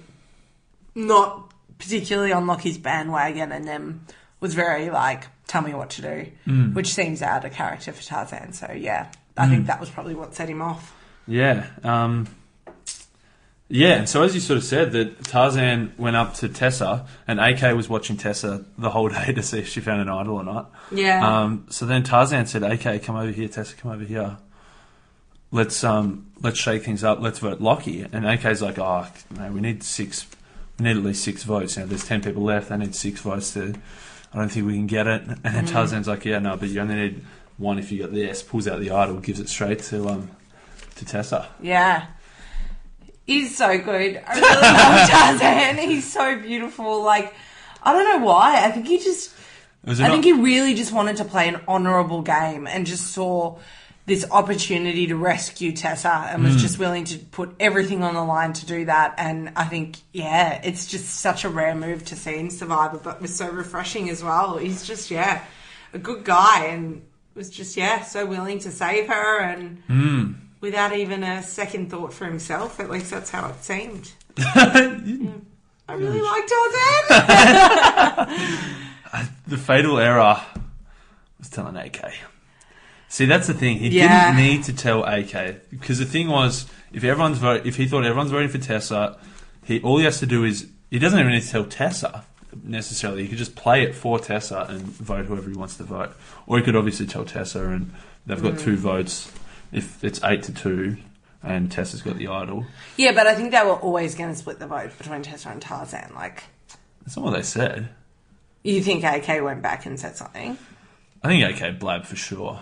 not 0.95 1.51
particularly 1.79 2.31
on 2.31 2.47
Locky's 2.47 2.77
bandwagon 2.77 3.51
and 3.51 3.67
then 3.67 4.01
was 4.39 4.53
very 4.53 4.89
like, 4.89 5.25
tell 5.47 5.61
me 5.61 5.73
what 5.73 5.89
to 5.91 6.01
do, 6.01 6.71
which 6.73 6.93
seems 6.93 7.21
out 7.21 7.45
of 7.45 7.53
character 7.53 7.91
for 7.91 8.03
Tarzan. 8.03 8.53
So 8.53 8.71
yeah, 8.71 9.11
I 9.37 9.47
think 9.47 9.67
that 9.67 9.79
was 9.79 9.89
probably 9.89 10.15
what 10.15 10.35
set 10.35 10.49
him 10.49 10.61
off. 10.61 10.93
Yeah, 11.27 11.67
um, 11.83 12.27
yeah. 13.69 13.95
And 13.95 14.09
so 14.09 14.23
as 14.23 14.33
you 14.33 14.41
sort 14.41 14.57
of 14.57 14.63
said, 14.63 14.91
that 14.93 15.23
Tarzan 15.23 15.93
went 15.97 16.15
up 16.15 16.35
to 16.35 16.49
Tessa, 16.49 17.05
and 17.27 17.39
AK 17.39 17.75
was 17.75 17.89
watching 17.89 18.17
Tessa 18.17 18.65
the 18.77 18.89
whole 18.89 19.09
day 19.09 19.33
to 19.35 19.43
see 19.43 19.59
if 19.59 19.67
she 19.67 19.79
found 19.79 20.01
an 20.01 20.09
idol 20.09 20.35
or 20.35 20.43
not. 20.43 20.71
Yeah. 20.91 21.41
Um, 21.41 21.65
so 21.69 21.85
then 21.85 22.03
Tarzan 22.03 22.45
said, 22.45 22.63
"AK, 22.63 23.03
come 23.03 23.15
over 23.15 23.31
here. 23.31 23.47
Tessa, 23.47 23.75
come 23.75 23.91
over 23.91 24.03
here. 24.03 24.37
Let's 25.51 25.83
um, 25.83 26.31
let's 26.41 26.59
shake 26.59 26.83
things 26.83 27.03
up. 27.03 27.19
Let's 27.21 27.39
vote 27.39 27.61
Locky." 27.61 28.05
And 28.11 28.25
AK's 28.25 28.61
like, 28.61 28.79
"Oh, 28.79 29.07
no, 29.37 29.51
we 29.51 29.61
need 29.61 29.83
six. 29.83 30.25
We 30.79 30.85
need 30.85 30.97
at 30.97 31.03
least 31.03 31.23
six 31.23 31.43
votes. 31.43 31.77
Know, 31.77 31.85
there's 31.85 32.05
ten 32.05 32.21
people 32.21 32.43
left. 32.43 32.69
They 32.69 32.77
need 32.77 32.95
six 32.95 33.21
votes 33.21 33.53
to. 33.53 33.75
I 34.33 34.37
don't 34.39 34.49
think 34.49 34.65
we 34.67 34.73
can 34.73 34.87
get 34.87 35.07
it." 35.07 35.21
And 35.27 35.39
then 35.43 35.65
Tarzan's 35.65 36.07
like, 36.07 36.25
"Yeah, 36.25 36.39
no, 36.39 36.57
but 36.57 36.69
you 36.69 36.79
only 36.81 36.95
need 36.95 37.25
one 37.57 37.79
if 37.79 37.91
you 37.91 37.99
got 37.99 38.13
this." 38.13 38.43
Pulls 38.43 38.67
out 38.67 38.79
the 38.79 38.91
idol, 38.91 39.19
gives 39.19 39.39
it 39.39 39.49
straight 39.49 39.79
to 39.83 40.07
um, 40.09 40.29
to 40.95 41.05
Tessa. 41.05 41.47
Yeah. 41.61 42.07
He's 43.25 43.57
so 43.57 43.77
good. 43.77 44.21
I 44.25 44.35
really 44.35 44.61
love 44.61 45.09
Tarzan. 45.41 45.77
He's 45.89 46.09
so 46.11 46.39
beautiful. 46.39 47.03
Like, 47.03 47.33
I 47.83 47.91
don't 47.91 48.21
know 48.21 48.25
why. 48.25 48.63
I 48.65 48.71
think 48.71 48.87
he 48.87 48.99
just. 48.99 49.33
I 49.85 49.91
an- 49.91 49.97
think 49.97 50.23
he 50.25 50.33
really 50.33 50.73
just 50.75 50.93
wanted 50.93 51.17
to 51.17 51.25
play 51.25 51.47
an 51.49 51.59
honourable 51.67 52.21
game 52.21 52.67
and 52.67 52.85
just 52.85 53.07
saw 53.13 53.57
this 54.07 54.25
opportunity 54.31 55.05
to 55.07 55.17
rescue 55.17 55.73
Tessa 55.73 56.29
and 56.31 56.41
was 56.41 56.53
hmm. 56.53 56.59
just 56.59 56.79
willing 56.79 57.03
to 57.03 57.19
put 57.19 57.53
everything 57.59 58.03
on 58.03 58.13
the 58.13 58.23
line 58.23 58.53
to 58.53 58.65
do 58.65 58.85
that. 58.85 59.15
And 59.17 59.51
I 59.57 59.65
think, 59.65 59.97
yeah, 60.13 60.61
it's 60.63 60.87
just 60.87 61.09
such 61.19 61.43
a 61.43 61.49
rare 61.49 61.75
move 61.75 62.05
to 62.05 62.15
see 62.15 62.37
in 62.37 62.49
Survivor, 62.49 62.99
but 63.03 63.21
was 63.21 63.35
so 63.35 63.49
refreshing 63.49 64.09
as 64.09 64.23
well. 64.23 64.57
He's 64.57 64.87
just, 64.87 65.11
yeah, 65.11 65.43
a 65.93 65.99
good 65.99 66.23
guy 66.23 66.67
and 66.67 67.05
was 67.35 67.49
just, 67.49 67.75
yeah, 67.75 68.01
so 68.01 68.25
willing 68.25 68.59
to 68.59 68.71
save 68.71 69.07
her 69.07 69.41
and 69.41 69.83
hmm. 69.87 70.31
without 70.61 70.95
even 70.95 71.23
a 71.23 71.43
second 71.43 71.91
thought 71.91 72.13
for 72.13 72.23
himself. 72.23 72.79
At 72.79 72.89
least 72.89 73.11
that's 73.11 73.29
how 73.29 73.49
it 73.49 73.61
seemed. 73.61 74.13
I 74.37 75.93
really 75.93 76.21
like 76.21 76.47
Tarzan. 76.47 77.27
the 79.47 79.57
fatal 79.57 79.99
error 79.99 80.41
was 81.39 81.49
telling 81.49 81.75
AK. 81.75 82.13
See, 83.09 83.25
that's 83.25 83.47
the 83.47 83.53
thing. 83.53 83.77
He 83.79 83.89
Yeah. 83.89 84.35
didn't 84.35 84.45
need 84.45 84.63
to 84.65 84.73
tell 84.73 85.03
AK 85.03 85.61
because 85.69 85.99
the 85.99 86.05
thing 86.05 86.27
was, 86.27 86.65
if 86.91 87.03
everyone's 87.03 87.37
vote, 87.37 87.65
if 87.65 87.75
he 87.77 87.87
thought 87.87 88.03
everyone's 88.03 88.31
voting 88.31 88.49
for 88.49 88.57
Tessa, 88.57 89.17
he 89.63 89.79
all 89.81 89.97
he 89.97 90.05
has 90.05 90.19
to 90.19 90.25
do 90.25 90.43
is 90.43 90.67
he 90.89 90.99
doesn't 90.99 91.19
even 91.19 91.31
need 91.31 91.43
to 91.43 91.49
tell 91.49 91.65
Tessa 91.65 92.25
necessarily. 92.63 93.23
He 93.23 93.29
could 93.29 93.37
just 93.37 93.55
play 93.55 93.83
it 93.83 93.95
for 93.95 94.19
Tessa 94.19 94.65
and 94.69 94.81
vote 94.81 95.25
whoever 95.25 95.49
he 95.49 95.55
wants 95.55 95.77
to 95.77 95.83
vote. 95.83 96.11
Or 96.45 96.57
he 96.57 96.63
could 96.63 96.75
obviously 96.75 97.05
tell 97.05 97.25
Tessa, 97.25 97.67
and 97.67 97.93
they've 98.25 98.41
got 98.41 98.59
two 98.59 98.75
mm. 98.75 98.79
votes. 98.79 99.31
If 99.71 100.03
it's 100.03 100.23
eight 100.23 100.43
to 100.43 100.53
two, 100.53 100.97
and 101.43 101.71
Tessa's 101.71 102.01
got 102.01 102.17
the 102.17 102.27
idol, 102.27 102.65
Yeah, 102.95 103.11
but 103.11 103.27
I 103.27 103.35
think 103.35 103.51
they 103.51 103.61
were 103.63 103.75
always 103.75 104.15
going 104.15 104.29
to 104.29 104.35
split 104.35 104.59
the 104.59 104.67
vote 104.67 104.97
between 104.97 105.23
Tessa 105.23 105.49
and 105.49 105.61
Tarzan. 105.61 106.11
Like, 106.15 106.43
that's 107.03 107.15
not 107.15 107.25
what 107.25 107.33
they 107.33 107.41
said. 107.41 107.89
you 108.63 108.81
think 108.81 109.03
AK 109.03 109.41
went 109.41 109.61
back 109.61 109.85
and 109.85 109.99
said 109.99 110.15
something? 110.15 110.57
I 111.23 111.27
think 111.27 111.61
AK 111.61 111.79
blabbed 111.79 112.07
for 112.07 112.15
sure. 112.15 112.59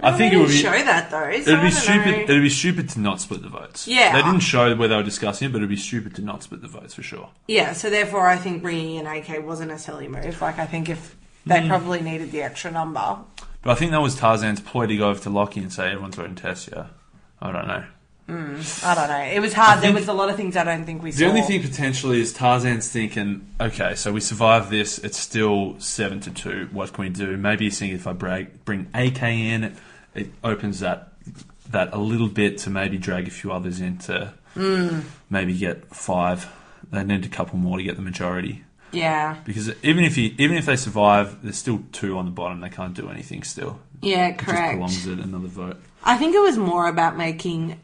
I 0.00 0.12
think 0.16 0.32
it 0.34 0.38
would 0.38 0.48
be. 0.48 0.54
show 0.54 0.70
that 0.72 1.10
though. 1.10 1.30
so 1.42 1.50
It'd 1.52 1.62
be 1.62 1.70
stupid. 1.70 2.06
know. 2.06 2.22
It'd 2.22 2.42
be 2.42 2.48
stupid 2.50 2.88
to 2.90 3.00
not 3.00 3.20
split 3.20 3.42
the 3.42 3.48
votes. 3.48 3.86
Yeah. 3.86 4.12
they 4.12 4.22
didn't 4.22 4.40
show 4.40 4.74
where 4.74 4.88
they 4.88 4.96
were 4.96 5.02
discussing 5.02 5.48
it, 5.48 5.52
but 5.52 5.58
it'd 5.58 5.68
be 5.68 5.76
stupid 5.76 6.14
to 6.16 6.22
not 6.22 6.42
split 6.42 6.60
the 6.62 6.68
votes 6.68 6.94
for 6.94 7.02
sure. 7.02 7.28
Yeah, 7.46 7.72
so 7.72 7.88
therefore, 7.90 8.26
I 8.26 8.36
think 8.36 8.62
bringing 8.62 8.96
in 8.96 9.06
AK 9.06 9.44
wasn't 9.46 9.70
a 9.70 9.78
silly 9.78 10.08
move. 10.08 10.40
Like, 10.40 10.58
I 10.58 10.66
think 10.66 10.88
if 10.88 11.16
they 11.46 11.60
Hmm. 11.62 11.68
probably 11.68 12.00
needed 12.00 12.32
the 12.32 12.42
extra 12.42 12.70
number. 12.70 13.18
But 13.62 13.70
I 13.70 13.74
think 13.76 13.92
that 13.92 14.00
was 14.02 14.16
Tarzan's 14.16 14.60
ploy 14.60 14.86
to 14.86 14.96
go 14.96 15.08
over 15.10 15.20
to 15.20 15.30
Locky 15.30 15.60
and 15.60 15.72
say 15.72 15.86
everyone's 15.90 16.16
voting 16.16 16.34
Tess. 16.34 16.68
Yeah, 16.72 16.86
I 17.40 17.52
don't 17.52 17.68
know. 17.68 17.84
Mm, 18.32 18.84
I 18.84 18.94
don't 18.94 19.08
know. 19.08 19.34
It 19.34 19.40
was 19.40 19.52
hard. 19.52 19.82
There 19.82 19.92
was 19.92 20.08
a 20.08 20.12
lot 20.12 20.30
of 20.30 20.36
things 20.36 20.56
I 20.56 20.64
don't 20.64 20.84
think 20.84 21.02
we 21.02 21.10
The 21.10 21.16
saw. 21.16 21.24
The 21.24 21.28
only 21.28 21.42
thing 21.42 21.60
potentially 21.60 22.20
is 22.20 22.32
Tarzan's 22.32 22.88
thinking, 22.88 23.46
okay, 23.60 23.94
so 23.94 24.12
we 24.12 24.20
survive 24.20 24.70
this. 24.70 24.98
It's 24.98 25.18
still 25.18 25.78
seven 25.78 26.20
to 26.20 26.30
two. 26.30 26.68
What 26.72 26.92
can 26.92 27.04
we 27.04 27.10
do? 27.10 27.36
Maybe 27.36 27.66
he's 27.66 27.78
thinking 27.78 27.96
if 27.96 28.06
I 28.06 28.14
break, 28.14 28.64
bring 28.64 28.88
AK 28.94 29.22
in, 29.22 29.64
it, 29.64 29.72
it 30.14 30.30
opens 30.42 30.80
that 30.80 31.08
that 31.70 31.92
a 31.92 31.98
little 31.98 32.28
bit 32.28 32.58
to 32.58 32.70
maybe 32.70 32.98
drag 32.98 33.26
a 33.26 33.30
few 33.30 33.50
others 33.50 33.80
in 33.80 33.96
to 33.96 34.32
mm. 34.56 35.02
maybe 35.30 35.56
get 35.56 35.94
five. 35.94 36.50
They 36.90 37.02
need 37.04 37.24
a 37.24 37.28
couple 37.28 37.58
more 37.58 37.78
to 37.78 37.82
get 37.82 37.96
the 37.96 38.02
majority. 38.02 38.64
Yeah. 38.92 39.36
Because 39.44 39.72
even 39.82 40.04
if 40.04 40.18
you, 40.18 40.34
even 40.38 40.56
if 40.56 40.66
they 40.66 40.76
survive, 40.76 41.42
there's 41.42 41.56
still 41.56 41.82
two 41.92 42.18
on 42.18 42.26
the 42.26 42.30
bottom. 42.30 42.60
They 42.60 42.68
can't 42.68 42.94
do 42.94 43.08
anything 43.08 43.42
still. 43.42 43.80
Yeah, 44.02 44.28
It 44.28 44.38
just 44.38 44.50
correct. 44.50 44.72
prolongs 44.72 45.06
it 45.06 45.18
another 45.18 45.48
vote. 45.48 45.80
I 46.04 46.18
think 46.18 46.34
it 46.34 46.40
was 46.40 46.58
more 46.58 46.88
about 46.88 47.16
making 47.16 47.80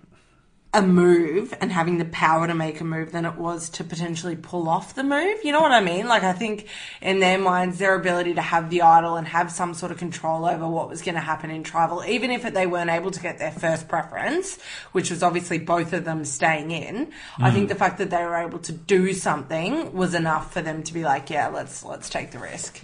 a 0.75 0.83
move 0.83 1.55
and 1.63 1.73
having 1.73 1.97
the 1.97 2.05
power 2.05 2.47
to 2.47 2.55
make 2.55 2.79
a 2.79 2.85
move 2.85 3.11
than 3.11 3.25
it 3.25 3.37
was 3.37 3.71
to 3.71 3.83
potentially 3.83 4.37
pull 4.37 4.69
off 4.69 4.95
the 4.95 5.03
move. 5.03 5.39
You 5.43 5.51
know 5.51 5.63
what 5.63 5.73
I 5.73 5.81
mean? 5.81 6.07
Like, 6.07 6.25
I 6.25 6.35
think 6.35 6.69
in 7.01 7.21
their 7.21 7.39
minds, 7.39 7.79
their 7.79 7.95
ability 7.95 8.35
to 8.35 8.43
have 8.43 8.69
the 8.69 8.83
idol 8.83 9.17
and 9.17 9.27
have 9.29 9.51
some 9.51 9.73
sort 9.73 9.93
of 9.93 9.97
control 9.99 10.45
over 10.45 10.69
what 10.69 10.91
was 10.91 11.01
going 11.01 11.15
to 11.15 11.23
happen 11.23 11.51
in 11.51 11.63
tribal, 11.63 12.05
even 12.05 12.31
if 12.31 12.43
they 12.53 12.67
weren't 12.67 12.91
able 12.91 13.11
to 13.11 13.21
get 13.21 13.39
their 13.39 13.51
first 13.51 13.89
preference, 13.89 14.59
which 14.93 15.11
was 15.11 15.23
obviously 15.23 15.57
both 15.57 15.95
of 15.95 16.05
them 16.05 16.27
staying 16.27 16.71
in. 16.71 17.13
I 17.39 17.51
think 17.51 17.71
the 17.71 17.75
fact 17.75 17.97
that 17.97 18.11
they 18.11 18.23
were 18.23 18.37
able 18.37 18.59
to 18.59 18.73
do 18.73 19.15
something 19.15 19.95
was 19.95 20.13
enough 20.13 20.53
for 20.53 20.61
them 20.61 20.83
to 20.83 20.93
be 20.93 21.03
like, 21.03 21.31
yeah, 21.31 21.49
let's 21.49 21.83
let's 21.83 22.11
take 22.11 22.31
the 22.31 22.39
risk. 22.41 22.79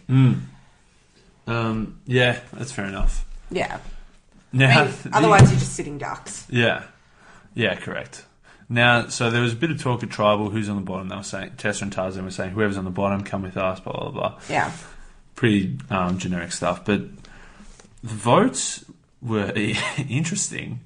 Um, 1.46 2.00
yeah, 2.06 2.40
that's 2.54 2.72
fair 2.72 2.86
enough. 2.86 3.26
Yeah. 3.50 3.78
Now, 4.52 4.80
I 4.80 4.84
mean, 4.86 4.94
the- 5.02 5.10
otherwise, 5.16 5.50
you're 5.50 5.58
just 5.60 5.74
sitting 5.74 5.98
ducks. 5.98 6.46
Yeah. 6.48 6.84
Yeah, 7.54 7.74
correct. 7.76 8.24
Now, 8.68 9.08
so 9.08 9.30
there 9.30 9.42
was 9.42 9.52
a 9.52 9.56
bit 9.56 9.70
of 9.70 9.80
talk 9.80 10.02
at 10.02 10.10
Tribal, 10.10 10.50
who's 10.50 10.68
on 10.68 10.76
the 10.76 10.82
bottom, 10.82 11.08
they 11.08 11.16
were 11.16 11.22
saying, 11.22 11.52
Tessa 11.58 11.84
and 11.84 11.92
Tarzan 11.92 12.24
were 12.24 12.30
saying, 12.30 12.50
whoever's 12.52 12.78
on 12.78 12.84
the 12.84 12.90
bottom, 12.90 13.22
come 13.22 13.42
with 13.42 13.56
us, 13.56 13.78
blah, 13.80 13.92
blah, 13.92 14.10
blah. 14.10 14.40
Yeah. 14.48 14.72
Pretty 15.34 15.78
um, 15.90 16.18
generic 16.18 16.50
stuff. 16.52 16.84
But 16.84 17.02
the 18.02 18.14
votes 18.14 18.84
were 19.20 19.52
interesting 20.08 20.80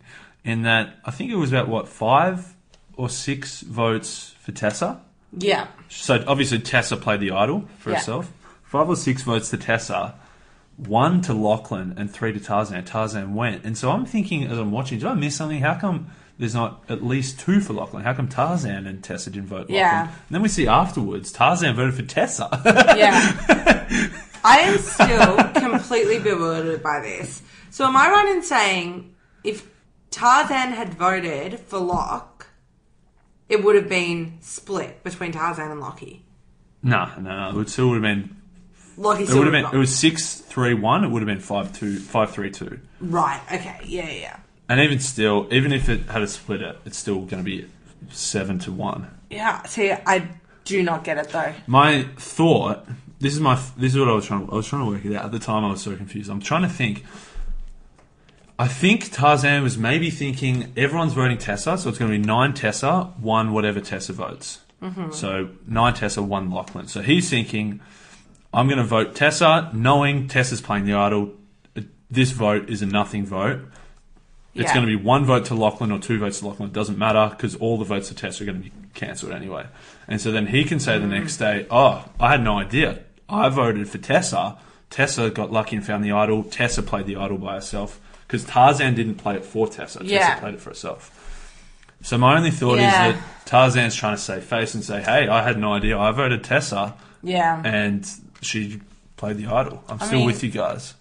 in 0.44 0.62
that 0.62 0.96
I 1.04 1.10
think 1.10 1.30
it 1.30 1.37
was 1.37 1.52
about, 1.52 1.68
what, 1.68 1.88
five 1.88 2.54
or 2.96 3.08
six 3.08 3.60
votes 3.60 4.34
for 4.40 4.50
Tessa? 4.52 5.00
Yeah. 5.36 5.69
So 5.88 6.23
obviously 6.26 6.58
Tessa 6.58 6.97
played 6.97 7.21
the 7.21 7.30
idol 7.30 7.69
for 7.78 7.90
Yeah. 7.90 7.97
herself. 7.97 8.32
Five 8.64 8.88
or 8.88 8.97
six 8.97 9.23
votes 9.23 9.50
to 9.50 9.56
Tessa, 9.56 10.14
one 10.76 11.21
to 11.23 11.32
Lachlan, 11.32 11.95
and 11.97 12.10
three 12.10 12.32
to 12.32 12.40
Tarzan. 12.40 12.84
Tarzan 12.84 13.34
went, 13.34 13.64
and 13.64 13.78
so 13.78 13.90
I'm 13.90 14.04
thinking 14.04 14.45
as 14.45 14.58
I'm 14.58 14.73
watching, 14.73 14.99
did 14.99 15.06
I 15.08 15.14
miss 15.14 15.36
something? 15.36 15.60
How 15.60 15.75
come 15.78 16.08
there's 16.38 16.54
not 16.54 16.84
at 16.88 17.02
least 17.04 17.40
two 17.40 17.60
for 17.60 17.72
Lachlan? 17.72 18.04
How 18.04 18.14
come 18.14 18.28
Tarzan 18.28 18.86
and 18.86 19.02
Tessa 19.02 19.30
didn't 19.30 19.48
vote? 19.48 19.60
Lachlan? 19.62 19.74
Yeah. 19.76 20.02
And 20.04 20.12
then 20.30 20.42
we 20.42 20.48
see 20.48 20.66
afterwards 20.66 21.32
Tarzan 21.32 21.74
voted 21.76 21.94
for 21.94 22.02
Tessa. 22.02 22.48
Yeah. 22.96 24.08
I 24.44 24.58
am 24.60 24.78
still 24.78 25.36
completely 25.60 26.18
bewildered 26.20 26.82
by 26.82 27.00
this. 27.00 27.42
So 27.70 27.84
am 27.86 27.96
I 27.96 28.08
right 28.08 28.28
in 28.36 28.42
saying 28.42 29.14
if 29.44 29.66
Tarzan 30.10 30.72
had 30.72 30.94
voted 30.94 31.60
for 31.60 31.78
Locke, 31.78 32.46
it 33.48 33.64
would 33.64 33.74
have 33.74 33.88
been 33.88 34.38
split 34.40 35.02
between 35.02 35.32
Tarzan 35.32 35.70
and 35.70 35.80
Locky? 35.80 36.24
no, 36.82 37.10
no, 37.18 37.36
no. 37.36 37.48
It 37.50 37.54
would 37.54 37.68
still 37.68 37.88
would 37.90 37.94
have 37.94 38.02
been. 38.02 38.36
Locky 38.96 39.24
It 39.24 39.30
would 39.30 39.46
have 39.46 39.52
been. 39.52 39.66
It 39.66 39.78
was 39.78 39.94
six 39.94 40.34
three 40.40 40.74
one. 40.74 41.04
It 41.04 41.08
would 41.08 41.20
have 41.22 41.26
been 41.26 41.40
five 41.40 41.72
two 41.72 41.98
five 41.98 42.30
three 42.30 42.50
two. 42.50 42.78
right. 43.00 43.40
Okay. 43.52 43.80
Yeah. 43.84 44.10
Yeah. 44.10 44.36
And 44.69 44.81
even 44.81 45.00
still, 45.00 45.49
even 45.50 45.73
if 45.73 45.89
it 45.89 46.11
had 46.11 46.23
a 46.23 46.26
split 46.26 46.63
it, 46.63 46.78
it's 46.85 46.99
still 46.99 47.21
going 47.21 47.43
to 47.43 47.45
be 47.45 47.67
seven 48.11 48.59
to 48.61 48.73
one. 48.73 49.11
Yeah. 49.31 49.63
See, 49.65 49.93
I 49.93 50.28
do 50.65 50.83
not 50.83 51.04
get 51.04 51.19
it 51.19 51.31
though. 51.31 51.54
My 51.67 52.04
thought. 52.17 52.87
This 53.21 53.33
is 53.33 53.41
my. 53.41 53.61
This 53.76 53.95
is 53.95 53.99
what 53.99 54.09
I 54.09 54.13
was 54.13 54.26
trying. 54.26 54.47
To, 54.47 54.52
I 54.52 54.57
was 54.57 54.69
trying 54.69 54.85
to 54.85 54.91
work 54.91 55.04
it 55.04 55.17
out 55.17 55.25
at 55.25 55.33
the 55.33 55.41
time. 55.41 55.65
I 55.65 55.71
was 55.71 55.83
so 55.83 55.97
confused. 55.97 56.31
I'm 56.31 56.41
trying 56.41 56.63
to 56.63 56.69
think. 56.69 57.04
I 58.61 58.69
think 58.69 59.11
Tarzan 59.13 59.63
was 59.63 59.78
maybe 59.78 60.11
thinking 60.11 60.73
everyone's 60.76 61.13
voting 61.13 61.39
Tessa, 61.39 61.78
so 61.78 61.89
it's 61.89 61.99
going 61.99 62.11
to 62.11 62.19
be 62.19 62.25
nine 62.25 62.54
Tessa, 62.54 63.13
one 63.19 63.52
whatever 63.52 63.81
Tessa 63.81 64.13
votes. 64.13 64.61
Mm-hmm. 64.83 65.13
So 65.13 65.50
nine 65.67 65.95
Tessa, 65.95 66.23
one 66.23 66.50
Lachlan. 66.50 66.89
So 66.89 67.02
he's 67.02 67.31
thinking, 67.31 67.81
I'm 68.52 68.67
going 68.67 68.78
to 68.78 68.85
vote 68.85 69.15
Tessa, 69.15 69.71
knowing 69.73 70.28
Tessa's 70.28 70.61
playing 70.61 70.87
the 70.87 70.95
idol. 70.95 71.35
This 72.11 72.31
vote 72.31 72.69
is 72.71 72.83
a 72.83 72.87
nothing 72.87 73.26
vote. 73.26 73.61
It's 74.58 74.68
Yeah. 74.71 74.75
going 74.75 74.86
to 74.86 74.97
be 74.99 75.02
one 75.02 75.25
vote 75.25 75.44
to 75.47 75.54
Lachlan 75.54 75.92
or 75.92 75.99
two 76.00 76.18
votes 76.18 76.40
to 76.40 76.49
Lachlan. 76.49 76.68
It 76.71 76.73
doesn't 76.75 76.99
matter 76.99 77.28
because 77.30 77.54
all 77.56 77.78
the 77.78 77.84
votes 77.84 78.08
to 78.08 78.14
Tessa 78.14 78.42
are 78.42 78.47
going 78.47 78.58
to 78.58 78.64
be 78.64 78.73
cancelled 78.94 79.32
anyway. 79.32 79.66
And 80.08 80.21
so 80.21 80.32
then 80.32 80.49
he 80.49 80.64
can 80.64 80.80
say 80.80 80.99
the 80.99 81.06
mm. 81.06 81.10
next 81.10 81.36
day, 81.36 81.66
"Oh, 81.71 82.04
I 82.18 82.30
had 82.30 82.42
no 82.42 82.58
idea. 82.58 83.00
I 83.28 83.49
voted 83.50 83.88
for 83.88 83.99
Tessa. 83.99 84.56
Tessa 84.90 85.30
got 85.30 85.52
lucky 85.52 85.76
and 85.76 85.86
found 85.86 86.04
the 86.04 86.12
idol. 86.12 86.42
Tessa 86.42 86.82
played 86.82 87.06
the 87.06 87.16
idol 87.16 87.38
by 87.38 87.54
herself 87.54 88.00
because 88.26 88.44
Tarzan 88.44 88.94
didn't 88.94 89.14
play 89.16 89.36
it 89.36 89.44
for 89.44 89.68
Tessa. 89.68 90.00
Yeah. 90.02 90.18
Tessa 90.30 90.40
played 90.40 90.54
it 90.54 90.60
for 90.60 90.71
herself." 90.71 91.12
So 92.02 92.16
my 92.18 92.36
only 92.36 92.50
thought 92.50 92.78
Yeah. 92.78 93.08
is 93.08 93.14
that 93.14 93.23
Tarzan's 93.44 93.94
trying 93.94 94.16
to 94.16 94.23
save 94.23 94.44
face 94.44 94.75
and 94.75 94.82
say, 94.84 95.02
"Hey, 95.02 95.28
I 95.28 95.42
had 95.42 95.58
no 95.58 95.75
idea. 95.75 95.99
I 95.99 96.10
voted 96.10 96.42
Tessa, 96.44 96.94
Yeah. 97.23 97.60
and 97.64 98.08
she 98.40 98.80
played 99.16 99.36
the 99.36 99.47
idol. 99.47 99.82
I'm 99.88 99.99
I 100.00 100.06
still 100.06 100.18
mean- 100.18 100.26
with 100.26 100.42
you 100.42 100.50
guys." 100.50 100.94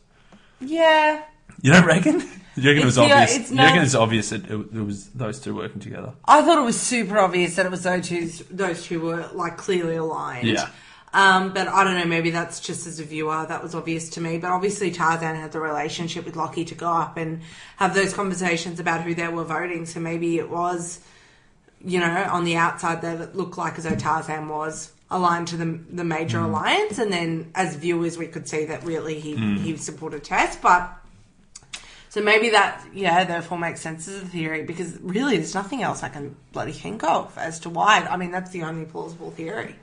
yeah. 0.59 1.21
You 1.61 1.71
don't 1.73 1.85
reckon? 1.85 2.21
You 2.57 2.69
reckon 2.69 2.81
it 2.83 2.85
was 2.85 2.97
It's- 2.97 3.09
yeah, 3.09 3.21
obvious? 3.21 3.37
it's 3.39 3.51
you 3.51 3.57
reckon 3.57 3.75
not- 3.77 3.85
it's 3.85 3.95
obvious 3.95 4.29
that 4.31 4.45
it, 4.45 4.53
it 4.53 4.85
was 4.85 5.07
those 5.09 5.39
two 5.39 5.55
working 5.55 5.79
together? 5.79 6.13
I 6.25 6.41
thought 6.41 6.57
it 6.57 6.65
was 6.65 6.79
super 6.79 7.17
obvious 7.19 7.55
that 7.55 7.65
it 7.65 7.71
was 7.71 7.83
those 7.83 8.07
two. 8.07 8.27
Those 8.51 8.83
two 8.83 8.99
were 8.99 9.29
like 9.33 9.57
clearly 9.57 9.95
aligned. 9.95 10.47
Yeah. 10.47 10.67
Um, 11.13 11.53
but 11.53 11.67
I 11.67 11.83
don't 11.83 11.95
know. 11.97 12.05
Maybe 12.05 12.31
that's 12.31 12.59
just 12.59 12.85
as 12.85 12.99
a 12.99 13.03
viewer 13.03 13.45
that 13.47 13.63
was 13.63 13.73
obvious 13.73 14.09
to 14.11 14.21
me. 14.21 14.37
But 14.39 14.51
obviously 14.51 14.91
Tarzan 14.91 15.35
had 15.35 15.51
the 15.51 15.59
relationship 15.59 16.25
with 16.25 16.35
Locky 16.35 16.65
to 16.65 16.75
go 16.75 16.89
up 16.91 17.15
and 17.17 17.41
have 17.77 17.93
those 17.95 18.13
conversations 18.13 18.79
about 18.79 19.01
who 19.03 19.15
they 19.15 19.27
were 19.27 19.45
voting. 19.45 19.85
So 19.85 19.99
maybe 19.99 20.37
it 20.37 20.49
was, 20.49 20.99
you 21.83 21.99
know, 21.99 22.27
on 22.31 22.43
the 22.43 22.55
outside 22.57 23.01
that 23.03 23.21
it 23.21 23.35
looked 23.35 23.57
like 23.57 23.77
as 23.77 23.85
though 23.85 23.95
Tarzan 23.95 24.49
was 24.49 24.91
aligned 25.09 25.47
to 25.47 25.55
the 25.57 25.79
the 25.91 26.03
major 26.03 26.39
alliance, 26.39 26.97
and 26.99 27.11
then 27.13 27.51
as 27.55 27.75
viewers 27.77 28.17
we 28.17 28.27
could 28.27 28.47
see 28.47 28.65
that 28.65 28.83
really 28.83 29.19
he 29.19 29.35
he 29.57 29.77
supported 29.77 30.23
Tess, 30.23 30.55
but. 30.57 30.93
So 32.17 32.23
maybe 32.23 32.49
that, 32.49 32.83
yeah, 32.95 33.25
therefore 33.25 33.59
makes 33.59 33.79
sense 33.79 34.07
as 34.07 34.23
a 34.23 34.25
theory 34.25 34.63
because 34.63 34.97
really 35.01 35.37
there's 35.37 35.53
nothing 35.53 35.83
else 35.83 36.01
I 36.01 36.09
can 36.09 36.35
bloody 36.51 36.71
think 36.71 37.03
of 37.03 37.37
as 37.37 37.59
to 37.59 37.69
why. 37.69 37.99
I 38.09 38.17
mean, 38.17 38.31
that's 38.31 38.49
the 38.49 38.63
only 38.63 38.85
plausible 38.85 39.29
theory. 39.29 39.75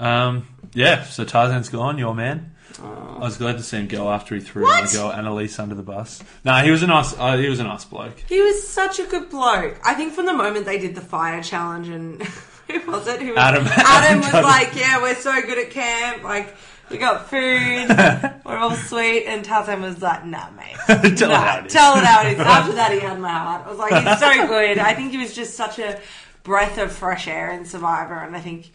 Um, 0.00 0.48
yeah, 0.74 1.04
so 1.04 1.24
Tarzan's 1.24 1.68
gone, 1.68 1.96
your 1.96 2.12
man. 2.12 2.56
I 2.82 3.18
was 3.20 3.36
glad 3.36 3.58
to 3.58 3.62
see 3.62 3.76
him 3.76 3.86
go 3.86 4.10
after 4.10 4.34
he 4.34 4.40
threw 4.40 4.64
What? 4.64 4.84
my 4.84 4.90
girl 4.90 5.12
Anneliese 5.12 5.60
under 5.60 5.76
the 5.76 5.82
bus. 5.84 6.24
No, 6.44 6.54
he 6.54 6.72
was 6.72 6.82
a 6.82 6.88
nice. 6.88 7.16
Uh, 7.16 7.36
he 7.36 7.48
was 7.48 7.60
a 7.60 7.64
nice 7.64 7.84
bloke. 7.84 8.18
He 8.28 8.40
was 8.40 8.66
such 8.66 8.98
a 8.98 9.04
good 9.04 9.30
bloke. 9.30 9.78
I 9.84 9.94
think 9.94 10.12
from 10.14 10.26
the 10.26 10.32
moment 10.34 10.66
they 10.66 10.78
did 10.80 10.96
the 10.96 11.00
fire 11.00 11.40
challenge 11.40 11.86
and 11.86 12.20
who 12.68 12.90
was 12.90 13.06
it? 13.06 13.20
Who 13.22 13.28
was, 13.28 13.38
Adam- 13.38 13.64
Adam 13.68 13.76
Adam 13.86 14.18
was 14.22 14.32
like, 14.32 14.74
"Yeah, 14.74 15.00
we're 15.02 15.14
so 15.14 15.40
good 15.42 15.58
at 15.58 15.70
camp. 15.70 16.24
Like, 16.24 16.56
we 16.90 16.98
got 16.98 17.28
food. 17.28 17.88
we're 18.44 18.56
all 18.56 18.74
sweet." 18.74 19.24
And 19.26 19.44
Tarzan 19.44 19.82
was 19.82 20.02
like, 20.02 20.24
"Nah, 20.24 20.50
mate. 20.50 20.76
Tell 20.86 21.30
it 21.30 21.34
nah, 21.34 21.40
how 21.40 21.58
it 21.58 21.66
is." 21.66 21.72
Tell 21.72 21.96
it 21.96 22.04
how 22.04 22.22
it 22.26 22.32
is." 22.32 22.38
After 22.40 22.72
that, 22.72 22.92
he 22.92 22.98
had 22.98 23.18
my 23.20 23.30
heart. 23.30 23.66
I 23.66 23.70
was 23.70 23.78
like, 23.78 24.04
"He's 24.04 24.18
so 24.18 24.46
good." 24.46 24.78
I 24.78 24.94
think 24.94 25.12
he 25.12 25.18
was 25.18 25.34
just 25.34 25.54
such 25.54 25.78
a 25.78 26.00
breath 26.42 26.78
of 26.78 26.92
fresh 26.92 27.28
air 27.28 27.50
in 27.52 27.64
Survivor, 27.64 28.14
and 28.14 28.36
I 28.36 28.40
think. 28.40 28.70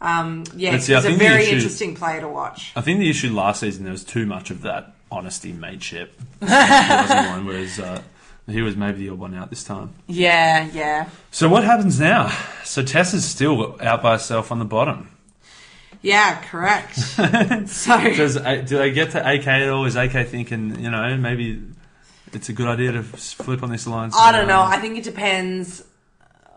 Um, 0.00 0.44
yeah, 0.54 0.72
he's 0.76 0.88
a 0.88 1.00
very 1.00 1.42
issue- 1.42 1.56
interesting 1.56 1.96
player 1.96 2.20
to 2.20 2.28
watch. 2.28 2.70
I 2.76 2.82
think 2.82 3.00
the 3.00 3.10
issue 3.10 3.32
last 3.34 3.58
season 3.58 3.82
there 3.82 3.90
was 3.90 4.04
too 4.04 4.26
much 4.26 4.52
of 4.52 4.62
that 4.62 4.94
honesty 5.10 5.52
mateship. 5.52 6.12
One, 6.38 7.46
whereas 7.46 7.80
uh, 7.80 8.00
He 8.46 8.62
was 8.62 8.76
maybe 8.76 8.98
the 8.98 9.10
odd 9.10 9.18
one 9.18 9.34
out 9.34 9.50
this 9.50 9.62
time. 9.64 9.90
Yeah, 10.06 10.68
yeah. 10.72 11.08
So 11.30 11.48
what 11.48 11.64
happens 11.64 12.00
now? 12.00 12.30
So 12.64 12.82
Tessa's 12.82 13.24
still 13.24 13.76
out 13.80 14.02
by 14.02 14.12
herself 14.12 14.50
on 14.50 14.58
the 14.58 14.64
bottom. 14.64 15.10
Yeah, 16.02 16.40
correct. 16.42 16.96
so 17.68 17.98
Does 18.14 18.34
do 18.36 18.78
they 18.78 18.92
get 18.92 19.10
to 19.12 19.18
AK 19.20 19.46
at 19.46 19.68
all? 19.68 19.84
Is 19.84 19.96
AK 19.96 20.26
thinking, 20.28 20.78
you 20.80 20.90
know, 20.90 21.16
maybe 21.16 21.62
it's 22.32 22.48
a 22.48 22.52
good 22.52 22.68
idea 22.68 22.92
to 22.92 23.02
flip 23.02 23.62
on 23.62 23.70
this 23.70 23.86
line? 23.86 24.10
I 24.16 24.30
don't 24.32 24.46
know. 24.46 24.62
I 24.62 24.78
think 24.78 24.98
it 24.98 25.04
depends. 25.04 25.84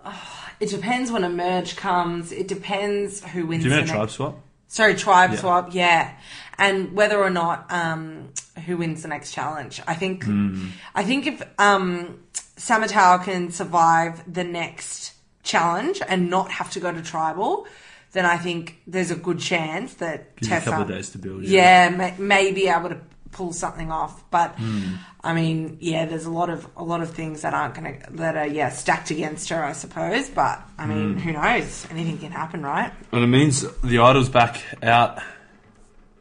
It 0.59 0.69
depends 0.69 1.11
when 1.11 1.23
a 1.23 1.29
merge 1.29 1.75
comes. 1.75 2.31
It 2.31 2.47
depends 2.47 3.25
who 3.25 3.47
wins. 3.47 3.63
Do 3.63 3.69
you 3.69 3.75
mean 3.75 3.83
a 3.83 3.87
the 3.87 3.91
tribe 3.93 4.01
next- 4.01 4.13
swap? 4.13 4.37
Sorry, 4.67 4.93
tribe 4.93 5.31
Yeah. 5.31 5.37
swap. 5.39 5.73
Yeah, 5.73 6.11
and 6.59 6.93
whether 6.93 7.17
or 7.19 7.31
not 7.31 7.65
um, 7.71 8.29
who 8.67 8.77
wins 8.77 9.01
the 9.01 9.07
next 9.07 9.31
challenge. 9.33 9.81
I 9.87 9.95
think. 9.95 10.23
Hmm. 10.23 10.67
I 10.93 11.03
think 11.03 11.25
if 11.25 11.41
um, 11.57 12.19
Samatau 12.57 13.23
can 13.23 13.49
survive 13.49 14.21
the 14.31 14.43
next 14.43 15.13
challenge 15.41 15.99
and 16.07 16.29
not 16.29 16.51
have 16.51 16.69
to 16.73 16.79
go 16.79 16.91
to 16.93 17.01
tribal, 17.01 17.65
then 18.13 18.25
I 18.25 18.37
think 18.37 18.77
there's 18.87 19.11
a 19.11 19.15
good 19.15 19.39
chance 19.39 19.93
that 19.95 20.35
Give 20.37 20.49
you 20.49 20.55
a 20.55 20.59
Tessa, 20.59 20.69
couple 20.71 20.83
of 20.83 20.89
days 20.89 21.09
to 21.11 21.17
build. 21.17 21.43
yeah, 21.43 21.89
may, 21.89 22.13
may 22.17 22.51
be 22.51 22.67
able 22.67 22.89
to 22.89 22.97
pull 23.31 23.53
something 23.53 23.91
off. 23.91 24.29
But 24.29 24.55
Hmm. 24.55 24.95
I 25.23 25.33
mean, 25.33 25.77
yeah, 25.79 26.05
there's 26.05 26.25
a 26.25 26.31
lot 26.31 26.49
of 26.49 26.67
a 26.75 26.83
lot 26.83 27.01
of 27.01 27.11
things 27.11 27.41
that 27.43 27.53
aren't 27.53 27.75
gonna 27.75 27.93
that 28.11 28.35
are 28.35 28.47
yeah 28.47 28.69
stacked 28.69 29.11
against 29.11 29.49
her, 29.49 29.63
I 29.63 29.71
suppose. 29.73 30.29
But 30.29 30.61
I 30.77 30.85
mean, 30.87 31.13
Hmm. 31.13 31.19
who 31.19 31.31
knows? 31.33 31.87
Anything 31.91 32.17
can 32.17 32.31
happen, 32.31 32.63
right? 32.63 32.91
And 33.11 33.23
it 33.23 33.27
means 33.27 33.65
the 33.83 33.99
idol's 33.99 34.29
back 34.29 34.61
out. 34.83 35.19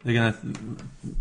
They're 0.03 0.13
gonna, 0.15 0.35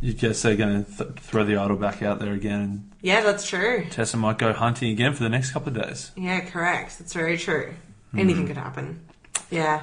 you 0.00 0.14
guess 0.14 0.40
they're 0.42 0.56
gonna 0.56 0.84
th- 0.84 1.10
throw 1.20 1.44
the 1.44 1.56
idol 1.56 1.76
back 1.76 2.02
out 2.02 2.18
there 2.18 2.32
again, 2.32 2.90
Yeah, 3.02 3.20
that's 3.22 3.46
true. 3.48 3.84
Tessa 3.90 4.16
might 4.16 4.38
go 4.38 4.52
hunting 4.54 4.90
again 4.90 5.12
for 5.14 5.22
the 5.22 5.28
next 5.28 5.50
couple 5.52 5.76
of 5.76 5.82
days. 5.82 6.10
Yeah, 6.16 6.40
correct. 6.40 6.98
That's 6.98 7.12
very 7.12 7.36
true. 7.36 7.74
Hmm. 8.12 8.18
Anything 8.20 8.46
could 8.46 8.56
happen. 8.56 9.00
Yeah. 9.50 9.82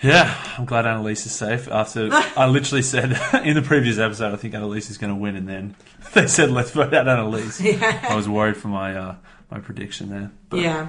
Yeah, 0.00 0.32
I'm 0.56 0.64
glad 0.64 0.84
Anneliese 0.84 1.26
is 1.26 1.32
safe. 1.32 1.68
After 1.68 2.08
I 2.12 2.46
literally 2.46 2.82
said 2.82 3.18
in 3.44 3.54
the 3.54 3.62
previous 3.62 3.98
episode, 3.98 4.32
I 4.32 4.36
think 4.36 4.54
Anneliese 4.54 4.90
is 4.90 4.98
going 4.98 5.12
to 5.12 5.18
win, 5.18 5.34
and 5.34 5.48
then 5.48 5.74
they 6.14 6.26
said 6.26 6.50
let's 6.50 6.70
vote 6.70 6.94
out 6.94 7.06
Anneliese. 7.06 7.82
I 8.04 8.14
was 8.14 8.28
worried 8.28 8.56
for 8.56 8.68
my 8.68 8.96
uh, 8.96 9.16
my 9.50 9.58
prediction 9.58 10.10
there. 10.10 10.30
But 10.48 10.60
yeah. 10.60 10.88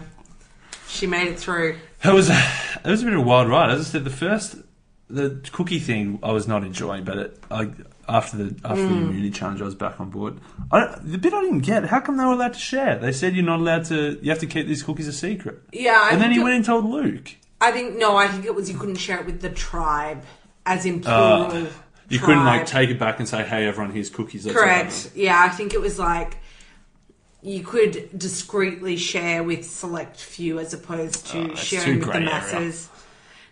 She 0.88 1.06
made 1.06 1.28
it 1.28 1.40
through. 1.40 1.78
It 2.04 2.14
was 2.14 2.30
it 2.30 2.86
was 2.86 3.02
a 3.02 3.06
bit 3.06 3.14
of 3.14 3.20
a 3.20 3.24
wild 3.24 3.48
ride. 3.48 3.72
As 3.72 3.82
I 3.82 3.84
said, 3.84 4.04
the 4.04 4.10
first 4.10 4.56
the 5.10 5.42
cookie 5.52 5.80
thing 5.80 6.20
I 6.22 6.32
was 6.32 6.48
not 6.48 6.64
enjoying, 6.64 7.04
but 7.04 7.18
it, 7.18 7.44
I, 7.50 7.72
after 8.08 8.38
the 8.38 8.56
after 8.64 8.82
the 8.88 8.94
immunity 8.94 9.32
challenge, 9.32 9.62
I 9.62 9.66
was 9.66 9.76
back 9.76 10.00
on 10.00 10.10
board. 10.10 10.40
I, 10.72 10.98
the 11.02 11.18
bit 11.18 11.34
I 11.34 11.42
didn't 11.42 11.62
get: 11.62 11.86
how 11.86 12.00
come 12.00 12.18
they 12.18 12.26
were 12.26 12.34
allowed 12.34 12.54
to 12.54 12.60
share? 12.60 12.98
They 12.98 13.12
said 13.12 13.36
you're 13.36 13.46
not 13.46 13.60
allowed 13.60 13.86
to. 13.86 14.20
You 14.22 14.30
have 14.30 14.40
to 14.40 14.48
keep 14.48 14.68
these 14.68 14.84
cookies 14.84 15.08
a 15.08 15.14
secret. 15.14 15.62
Yeah, 15.72 16.00
I 16.00 16.12
and 16.12 16.22
then 16.22 16.32
he 16.32 16.40
went 16.40 16.56
and 16.56 16.66
told 16.66 16.86
Luke. 16.86 17.36
I 17.62 17.72
think 17.72 17.96
no, 17.98 18.16
I 18.16 18.28
think 18.28 18.46
it 18.46 18.56
was 18.56 18.70
you 18.72 18.78
couldn't 18.78 18.96
share 18.96 19.20
it 19.20 19.26
with 19.26 19.42
the 19.42 19.50
tribe, 19.50 20.24
as 20.66 20.86
in 20.86 21.04
Uh, 21.06 21.48
plural. 21.50 21.68
You 22.10 22.20
couldn't 22.20 22.46
like 22.46 22.66
take 22.66 22.90
it 22.90 22.98
back 22.98 23.20
and 23.20 23.28
say, 23.28 23.44
"Hey, 23.44 23.68
everyone, 23.68 23.94
here's 23.94 24.10
cookies." 24.10 24.46
Have 24.46 24.56
Correct. 24.56 25.12
Yeah, 25.14 25.44
I 25.44 25.50
think 25.50 25.74
it 25.74 25.82
was 25.82 26.00
like 26.00 26.38
you 27.42 27.64
could 27.64 28.10
discreetly 28.18 28.98
share 28.98 29.44
with 29.44 29.70
select 29.70 30.18
few 30.18 30.60
as 30.60 30.74
opposed 30.74 31.28
to 31.28 31.52
Oh, 31.52 31.56
sharing 31.56 32.00
with 32.00 32.12
the 32.12 32.20
masses. 32.20 32.90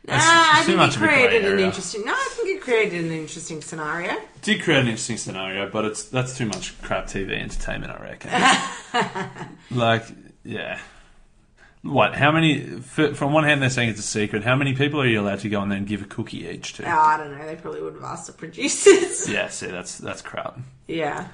Nah, 0.08 0.16
I 0.18 0.64
think 0.64 0.80
it 0.80 0.88
of 0.90 0.96
a 0.96 1.00
grey 1.00 1.28
created 1.28 1.54
an 1.54 1.60
interesting. 1.60 2.06
No, 2.06 2.14
I 2.14 2.30
think 2.32 2.50
it 2.50 2.62
created 2.62 3.04
an 3.06 3.12
interesting 3.12 3.62
scenario. 3.62 4.08
them. 4.10 4.20
Did 4.42 4.62
create 4.62 4.80
an 4.80 4.88
interesting 4.88 5.18
scenario, 5.18 5.70
but 5.70 5.84
it's 5.86 6.04
that's 6.04 6.38
too 6.38 6.46
much 6.46 6.82
crap 6.82 7.08
TV 7.08 7.32
entertainment, 7.40 7.92
I 7.92 8.04
reckon. 8.04 9.48
like, 9.78 10.06
yeah. 10.44 10.80
What? 11.88 12.16
How 12.16 12.32
many? 12.32 12.60
From 12.82 13.34
one 13.34 13.44
hand, 13.44 13.62
they're 13.62 13.70
saying 13.70 13.90
it's 13.90 14.00
a 14.00 14.04
secret. 14.04 14.44
How 14.44 14.56
many 14.56 14.74
people 14.74 15.02
are 15.02 15.06
you 15.08 15.22
allowed 15.22 15.40
to 15.40 15.50
go 15.50 15.62
and 15.62 15.72
then 15.72 15.86
give 15.86 16.02
a 16.02 16.06
cookie 16.06 16.48
each 16.48 16.74
to? 16.74 16.86
Oh, 16.86 17.00
I 17.00 17.18
don't 17.18 17.38
know. 17.38 17.46
They 17.46 17.56
probably 17.56 17.82
would 17.82 17.94
have 17.94 18.04
asked 18.04 18.28
the 18.28 18.34
producers. 18.34 19.30
Yeah, 19.30 19.48
see, 19.50 19.68
that's 19.68 19.98
that's 19.98 20.22
crap. 20.22 20.60
yeah, 20.88 21.28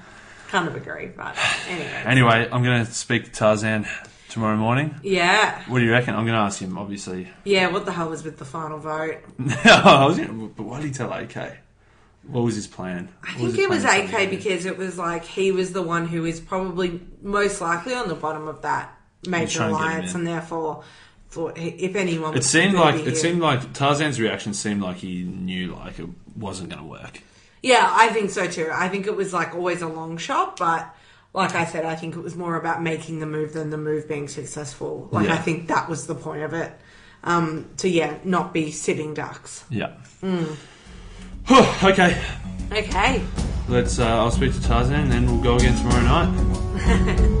kind 0.48 0.68
of 0.68 0.76
agree, 0.76 1.06
but 1.06 1.36
anyway. 1.68 2.02
Anyway, 2.04 2.48
I'm 2.52 2.62
going 2.62 2.84
to 2.86 2.92
speak 2.92 3.24
to 3.24 3.30
Tarzan 3.32 3.86
tomorrow 4.28 4.56
morning. 4.56 4.94
Yeah, 5.02 5.62
What 5.68 5.78
do 5.80 5.84
you 5.84 5.92
reckon? 5.92 6.14
I'm 6.14 6.24
going 6.24 6.34
to 6.36 6.40
ask 6.42 6.60
him, 6.60 6.76
obviously. 6.78 7.28
yeah. 7.44 7.68
What 7.68 7.84
the 7.84 7.92
hell 7.92 8.10
was 8.10 8.24
with 8.24 8.38
the 8.38 8.44
final 8.44 8.78
vote? 8.78 9.18
I 9.64 10.04
was 10.06 10.18
gonna, 10.18 10.48
but 10.48 10.62
why 10.64 10.80
did 10.80 10.86
he 10.88 10.92
tell 10.92 11.12
AK? 11.12 11.58
What 12.26 12.42
was 12.42 12.54
his 12.54 12.66
plan? 12.66 13.08
I 13.22 13.32
What 13.32 13.52
think 13.52 13.56
his 13.56 13.58
it 13.64 13.68
was 13.70 13.84
AK 13.84 14.30
because 14.30 14.64
it 14.66 14.78
was 14.78 14.96
like 14.98 15.24
he 15.24 15.52
was 15.52 15.72
the 15.72 15.82
one 15.82 16.06
who 16.08 16.24
is 16.24 16.40
probably 16.40 17.00
most 17.22 17.60
likely 17.60 17.94
on 17.94 18.08
the 18.08 18.14
bottom 18.14 18.48
of 18.48 18.62
that 18.62 18.96
major 19.26 19.58
trying 19.58 19.70
to 19.72 19.74
get 19.78 19.82
him 19.84 19.90
alliance, 19.92 20.14
and 20.14 20.26
therefore 20.26 20.84
thought 21.30 21.58
if 21.58 21.96
anyone, 21.96 22.36
It 22.36 22.44
seemed 22.44 22.74
like 22.74 22.96
it 22.96 23.06
him. 23.08 23.14
seemed 23.14 23.40
like 23.40 23.72
Tarzan's 23.72 24.20
reaction 24.20 24.54
seemed 24.54 24.82
like 24.82 24.96
he 24.98 25.22
knew 25.24 25.74
like 25.74 25.98
it 25.98 26.08
wasn't 26.36 26.70
going 26.70 26.82
to 26.82 26.88
work. 26.88 27.20
Yeah, 27.62 27.88
I 27.90 28.08
think 28.10 28.30
so 28.30 28.46
too. 28.46 28.70
I 28.72 28.88
think 28.88 29.06
it 29.06 29.16
was 29.16 29.32
like 29.32 29.54
always 29.54 29.82
a 29.82 29.88
long 29.88 30.16
shot, 30.18 30.58
but 30.58 30.86
like 31.32 31.54
I 31.54 31.64
said, 31.64 31.84
I 31.84 31.96
think 31.96 32.14
it 32.14 32.20
was 32.22 32.36
more 32.36 32.56
about 32.56 32.82
making 32.82 33.18
the 33.20 33.26
move 33.26 33.52
than 33.54 33.70
the 33.70 33.78
move 33.78 34.06
being 34.08 34.28
successful. 34.28 35.08
Like 35.10 35.26
Yeah. 35.28 35.34
I 35.34 35.38
think 35.38 35.68
that 35.68 35.88
was 35.88 36.06
the 36.06 36.14
point 36.14 36.42
of 36.42 36.52
it. 36.52 36.70
Um, 37.24 37.70
to 37.78 37.88
yeah, 37.88 38.18
not 38.22 38.52
be 38.52 38.70
sitting 38.70 39.14
ducks. 39.14 39.64
Yeah. 39.70 39.92
Hmm. 40.20 40.44
okay. 41.82 42.20
Okay. 42.70 43.22
Let's. 43.68 43.98
Uh, 43.98 44.06
I'll 44.06 44.30
speak 44.30 44.52
to 44.52 44.62
Tarzan, 44.62 44.94
and 44.94 45.10
then 45.12 45.26
we'll 45.26 45.42
go 45.42 45.56
again 45.56 45.74
tomorrow 45.78 46.02
night. 46.02 47.40